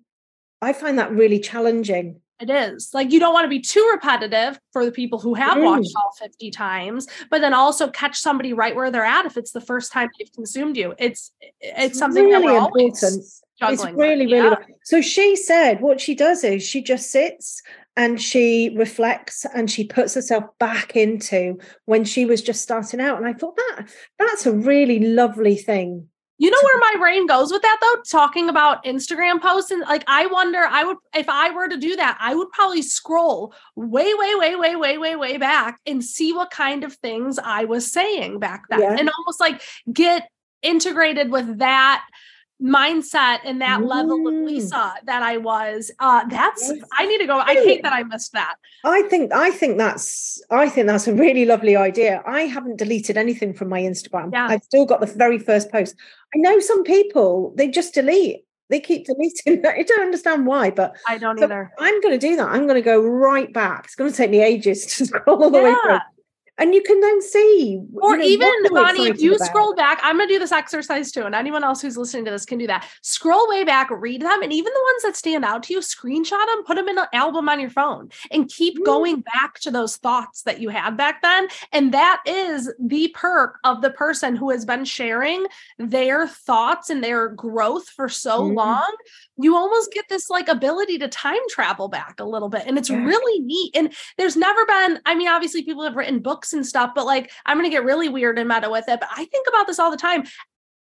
[0.61, 4.59] I find that really challenging it is like you don't want to be too repetitive
[4.71, 5.63] for the people who have mm.
[5.63, 9.51] watched all 50 times, but then also catch somebody right where they're at if it's
[9.51, 10.93] the first time they've consumed you.
[10.99, 11.31] It's
[11.61, 13.23] it's something really that we're important.
[13.59, 13.97] It's really, with.
[13.97, 14.25] really.
[14.31, 14.55] Yeah.
[14.83, 17.61] So she said what she does is she just sits
[17.95, 23.17] and she reflects and she puts herself back into when she was just starting out.
[23.17, 23.87] And I thought that
[24.19, 26.07] that's a really lovely thing
[26.37, 28.01] you know where my brain goes with that though?
[28.09, 31.95] Talking about Instagram posts and like I wonder I would if I were to do
[31.95, 36.33] that, I would probably scroll way, way, way, way, way, way, way back and see
[36.33, 38.81] what kind of things I was saying back then.
[38.81, 38.95] Yeah.
[38.97, 39.61] And almost like
[39.91, 40.29] get
[40.61, 42.05] integrated with that
[42.61, 43.87] mindset and that mm.
[43.87, 44.45] level of mm.
[44.45, 45.91] Lisa that I was.
[45.99, 46.71] Uh that's.
[46.93, 47.37] I need to go.
[47.37, 48.55] I hate that I missed that.
[48.83, 52.23] I think I think that's I think that's a really lovely idea.
[52.25, 54.31] I haven't deleted anything from my Instagram.
[54.33, 54.47] Yeah.
[54.47, 55.95] I've still got the very first post.
[56.35, 58.43] I know some people they just delete.
[58.69, 59.65] They keep deleting.
[59.65, 61.71] I don't understand why, but I don't either.
[61.79, 62.49] I'm going to do that.
[62.49, 63.85] I'm going to go right back.
[63.85, 65.63] It's going to take me ages to scroll all the yeah.
[65.63, 65.99] way through
[66.57, 69.45] and you can then see or you know, even bonny if you about.
[69.47, 72.31] scroll back i'm going to do this exercise too and anyone else who's listening to
[72.31, 75.45] this can do that scroll way back read them and even the ones that stand
[75.45, 78.77] out to you screenshot them put them in an album on your phone and keep
[78.79, 78.85] mm.
[78.85, 83.59] going back to those thoughts that you had back then and that is the perk
[83.63, 85.45] of the person who has been sharing
[85.77, 88.55] their thoughts and their growth for so mm.
[88.55, 88.95] long
[89.39, 92.89] you almost get this like ability to time travel back a little bit and it's
[92.89, 93.03] yeah.
[93.03, 96.91] really neat and there's never been i mean obviously people have written books and stuff
[96.95, 99.47] but like i'm going to get really weird and meta with it but i think
[99.47, 100.23] about this all the time.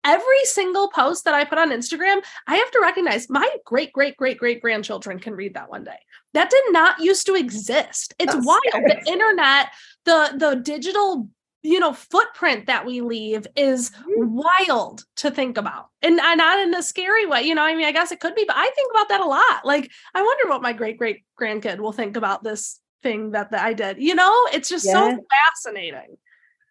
[0.06, 4.16] Every single post that i put on instagram i have to recognize my great great
[4.16, 6.00] great great grandchildren can read that one day.
[6.34, 8.14] That did not used to exist.
[8.18, 8.62] It's That's wild.
[8.70, 8.88] Scary.
[8.88, 9.68] the internet
[10.06, 11.28] the the digital
[11.62, 14.42] you know footprint that we leave is mm-hmm.
[14.68, 17.86] wild to think about and, and not in a scary way you know i mean
[17.86, 19.66] i guess it could be but i think about that a lot.
[19.66, 23.64] Like i wonder what my great great grandkid will think about this thing that, that
[23.64, 24.94] i did you know it's just yeah.
[24.94, 26.18] so fascinating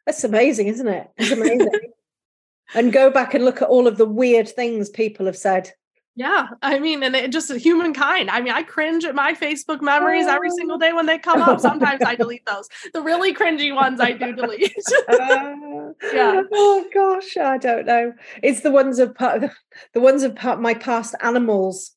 [0.06, 1.70] that's amazing isn't it it's amazing
[2.74, 5.72] and go back and look at all of the weird things people have said
[6.18, 8.28] yeah, I mean, and it just humankind.
[8.28, 11.60] I mean, I cringe at my Facebook memories every single day when they come up.
[11.60, 12.68] Sometimes I delete those.
[12.92, 14.74] The really cringy ones I do delete.
[15.08, 15.54] uh,
[16.12, 16.42] yeah.
[16.52, 18.14] Oh gosh, I don't know.
[18.42, 19.52] It's the ones of the
[19.94, 21.92] ones of my past animals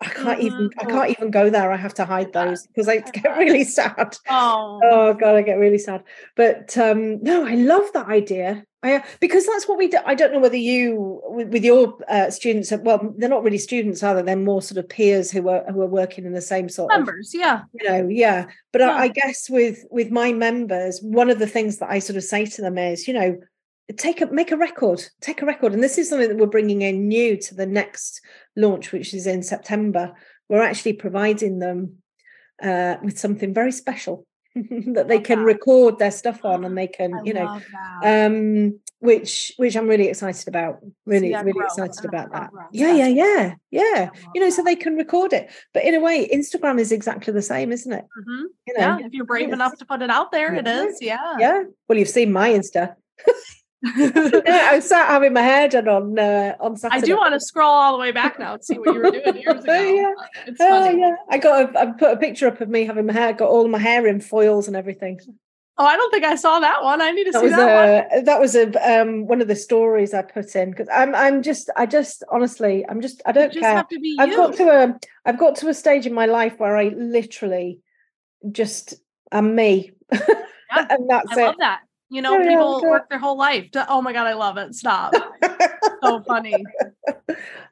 [0.00, 0.46] I can't mm-hmm.
[0.46, 1.72] even I can't even go there.
[1.72, 4.16] I have to hide those because I get really sad.
[4.28, 4.80] Oh.
[4.84, 6.04] oh god, I get really sad.
[6.34, 8.64] But um no, I love that idea.
[8.82, 9.98] I because that's what we do.
[10.04, 14.02] I don't know whether you with, with your uh, students well, they're not really students,
[14.02, 14.22] are they?
[14.22, 17.08] They're more sort of peers who are who are working in the same sort members,
[17.08, 17.62] of members, yeah.
[17.72, 18.46] You know, yeah.
[18.72, 18.90] But yeah.
[18.90, 22.24] I, I guess with with my members, one of the things that I sort of
[22.24, 23.38] say to them is, you know,
[23.96, 25.72] take a make a record take a record.
[25.72, 28.20] And this is something that we're bringing in new to the next
[28.56, 30.14] launch which is in september.
[30.48, 31.98] We're actually providing them
[32.62, 34.26] uh, with something very special
[34.94, 37.60] that they can record their stuff on and they can I you know
[38.02, 42.50] um which which i'm really excited about really really excited about that.
[42.72, 44.10] yeah yeah yeah yeah.
[44.34, 44.52] You know that.
[44.52, 45.50] so they can record it.
[45.74, 48.04] But in a way instagram is exactly the same isn't it?
[48.18, 48.42] Mm-hmm.
[48.66, 48.80] you know?
[48.80, 50.60] Yeah if you're brave enough to put it out there yeah.
[50.60, 50.98] it is.
[51.02, 51.36] Yeah.
[51.38, 51.62] Yeah.
[51.88, 52.94] Well you've seen my insta
[53.82, 57.02] yeah, I sat having my hair done on uh, on Saturday.
[57.02, 59.10] I do want to scroll all the way back now and see what you were
[59.10, 59.80] doing years ago.
[59.80, 60.12] yeah.
[60.46, 61.02] It's funny.
[61.02, 61.16] Uh, yeah.
[61.30, 63.68] I got a, I put a picture up of me having my hair, got all
[63.68, 65.20] my hair in foils and everything.
[65.78, 67.02] Oh, I don't think I saw that one.
[67.02, 68.24] I need to that see that a, one.
[68.24, 71.68] That was a um, one of the stories I put in because I'm I'm just
[71.76, 73.84] I just honestly I'm just I don't care.
[74.18, 77.80] I've got to a I've got to a stage in my life where I literally
[78.50, 78.94] just
[79.32, 79.92] am me.
[80.68, 81.44] Yeah, and that's I it.
[81.44, 81.80] love that.
[82.08, 82.90] You know, yeah, people yeah.
[82.90, 83.70] work their whole life.
[83.72, 84.74] To, oh my god, I love it.
[84.74, 85.14] Stop.
[86.02, 86.54] so funny.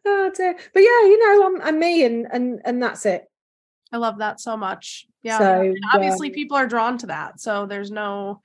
[0.04, 0.56] Oh dear.
[0.72, 3.24] But yeah, you know, I'm, I'm me, and and and that's it.
[3.92, 5.06] I love that so much.
[5.22, 5.38] Yeah.
[5.38, 7.40] So, obviously, people are drawn to that.
[7.40, 8.42] So there's no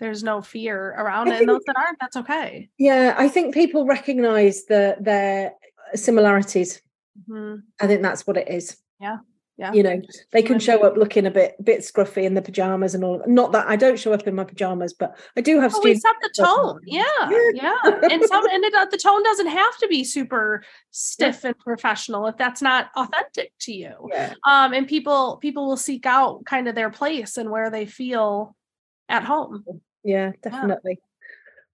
[0.00, 1.38] there's no fear around I it.
[1.38, 2.68] Think, and those that aren't, that's okay.
[2.78, 5.52] Yeah, I think people recognize the their
[5.94, 6.82] similarities.
[7.28, 7.60] Mm-hmm.
[7.80, 8.76] I think that's what it is.
[9.00, 9.18] Yeah.
[9.60, 9.74] Yeah.
[9.74, 10.00] You know,
[10.32, 13.22] they can show up looking a bit bit scruffy in the pajamas and all.
[13.26, 15.74] Not that I don't show up in my pajamas, but I do have.
[15.74, 16.80] Oh, we set the tone.
[16.86, 17.76] Yeah, yeah, yeah.
[18.10, 21.48] and some and it, uh, the tone doesn't have to be super stiff yeah.
[21.48, 24.08] and professional if that's not authentic to you.
[24.10, 24.32] Yeah.
[24.48, 28.56] Um, and people people will seek out kind of their place and where they feel
[29.10, 29.62] at home.
[30.02, 31.00] Yeah, definitely.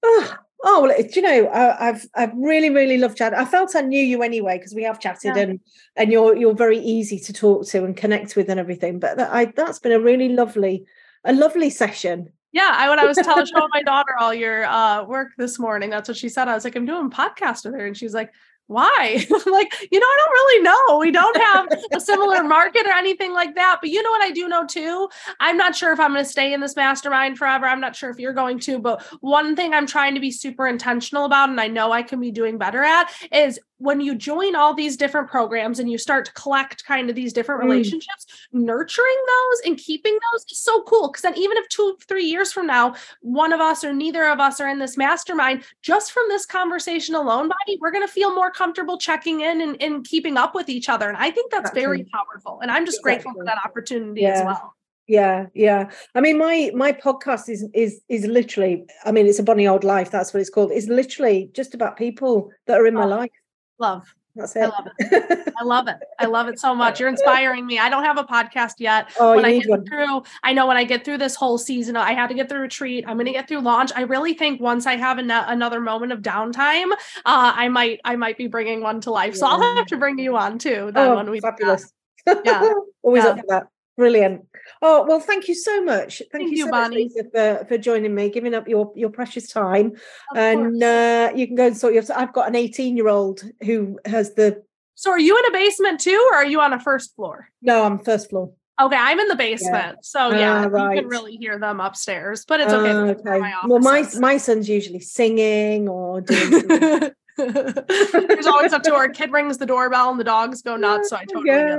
[0.02, 0.08] Yeah.
[0.08, 3.34] Oh, Oh well, you know, I, have I've really really loved chat.
[3.34, 5.42] I felt I knew you anyway because we have chatted, yeah.
[5.42, 5.60] and
[5.96, 8.98] and you're you're very easy to talk to and connect with and everything.
[8.98, 10.86] But that, I, that's been a really lovely
[11.24, 12.30] a lovely session.
[12.52, 15.90] Yeah, I when I was telling showing my daughter all your uh, work this morning,
[15.90, 16.48] that's what she said.
[16.48, 18.32] I was like, I'm doing a podcast with her, and she's like,
[18.66, 19.24] why?
[19.46, 20.98] I'm like, you know, I don't really know.
[20.98, 23.78] We don't have a similar market or anything like that.
[23.80, 25.08] But you know what I do know too?
[25.40, 27.66] I'm not sure if I'm going to stay in this mastermind forever.
[27.66, 28.78] I'm not sure if you're going to.
[28.78, 32.20] But one thing I'm trying to be super intentional about, and I know I can
[32.20, 36.24] be doing better at, is when you join all these different programs and you start
[36.24, 37.64] to collect kind of these different mm.
[37.64, 41.08] relationships, nurturing those and keeping those is so cool.
[41.08, 44.40] Because then, even if two, three years from now, one of us or neither of
[44.40, 48.34] us are in this mastermind, just from this conversation alone, Bonny, we're going to feel
[48.34, 51.08] more comfortable checking in and, and, keeping up with each other.
[51.08, 51.82] And I think that's exactly.
[51.82, 52.60] very powerful.
[52.62, 53.24] And I'm just exactly.
[53.24, 54.30] grateful for that opportunity yeah.
[54.30, 54.72] as well
[55.08, 59.42] yeah yeah i mean my my podcast is is is literally i mean it's a
[59.42, 62.94] bonny old life that's what it's called it's literally just about people that are in
[62.94, 63.08] my oh.
[63.08, 63.30] life
[63.78, 64.14] Love.
[64.36, 64.64] That's it.
[64.64, 65.54] I love it.
[65.58, 65.96] I love it.
[66.18, 67.00] I love it so much.
[67.00, 67.78] You're inspiring me.
[67.78, 69.08] I don't have a podcast yet.
[69.18, 69.86] Oh, when I get one.
[69.86, 72.60] through, I know when I get through this whole season, I had to get through
[72.60, 73.04] retreat.
[73.08, 73.92] I'm going to get through launch.
[73.96, 78.16] I really think once I have an- another moment of downtime, uh, I might, I
[78.16, 79.34] might be bringing one to life.
[79.34, 80.90] So I'll have to bring you on too.
[80.92, 81.92] Then oh, when we fabulous.
[82.44, 82.72] Yeah,
[83.02, 83.30] always yeah.
[83.30, 83.66] up for that.
[83.96, 84.46] Brilliant.
[84.82, 86.18] Oh well, thank you so much.
[86.18, 87.10] Thank, thank you, so Bonny.
[87.16, 89.92] much, for, for joining me, giving up your your precious time.
[90.32, 92.02] Of and uh, you can go and sort your.
[92.14, 94.62] I've got an eighteen year old who has the.
[94.94, 97.48] So are you in a basement too, or are you on a first floor?
[97.62, 98.52] No, I'm first floor.
[98.78, 100.02] Okay, I'm in the basement, yeah.
[100.02, 100.96] so yeah, right.
[100.96, 102.90] you can really hear them upstairs, but it's okay.
[102.90, 103.38] Uh, okay.
[103.38, 107.12] My well, my my son's usually singing or doing.
[107.36, 111.10] There's always up to our kid rings the doorbell and the dogs go nuts.
[111.10, 111.76] So I totally yeah,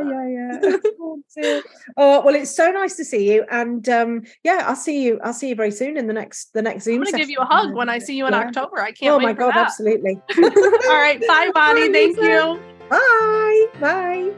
[0.61, 0.77] yeah,
[1.35, 1.61] yeah.
[1.97, 5.19] oh well, it's so nice to see you, and um, yeah, I'll see you.
[5.23, 6.99] I'll see you very soon in the next the next Zoom.
[6.99, 8.39] I'm gonna give you a hug when I see you in yeah.
[8.39, 8.81] October.
[8.81, 9.15] I can't.
[9.15, 9.67] Oh my god, that.
[9.67, 10.19] absolutely.
[10.37, 11.91] All right, bye, Bonny.
[11.91, 12.61] Thank you.
[12.89, 14.31] Bye, bye.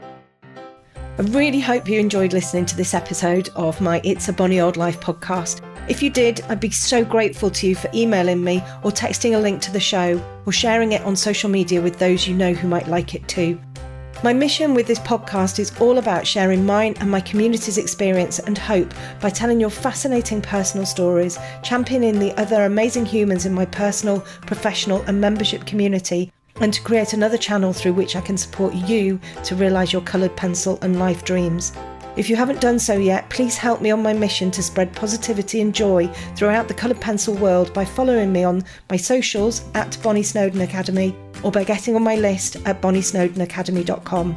[1.20, 4.78] I really hope you enjoyed listening to this episode of my It's a Bonny Old
[4.78, 5.62] Life podcast.
[5.90, 9.40] If you did, I'd be so grateful to you for emailing me or texting a
[9.40, 12.68] link to the show or sharing it on social media with those you know who
[12.68, 13.60] might like it too.
[14.24, 18.56] My mission with this podcast is all about sharing mine and my community's experience and
[18.56, 24.20] hope by telling your fascinating personal stories, championing the other amazing humans in my personal,
[24.42, 29.20] professional, and membership community, and to create another channel through which I can support you
[29.44, 31.74] to realise your coloured pencil and life dreams.
[32.20, 35.62] If you haven't done so yet, please help me on my mission to spread positivity
[35.62, 40.22] and joy throughout the coloured pencil world by following me on my socials at Bonny
[40.22, 44.36] Snowdon Academy or by getting on my list at bonnysnowdonacademy.com.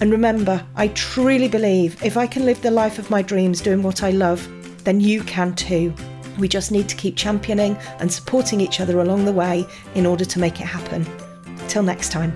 [0.00, 3.84] And remember, I truly believe if I can live the life of my dreams doing
[3.84, 4.44] what I love,
[4.82, 5.94] then you can too.
[6.40, 9.64] We just need to keep championing and supporting each other along the way
[9.94, 11.06] in order to make it happen.
[11.68, 12.34] Till next time.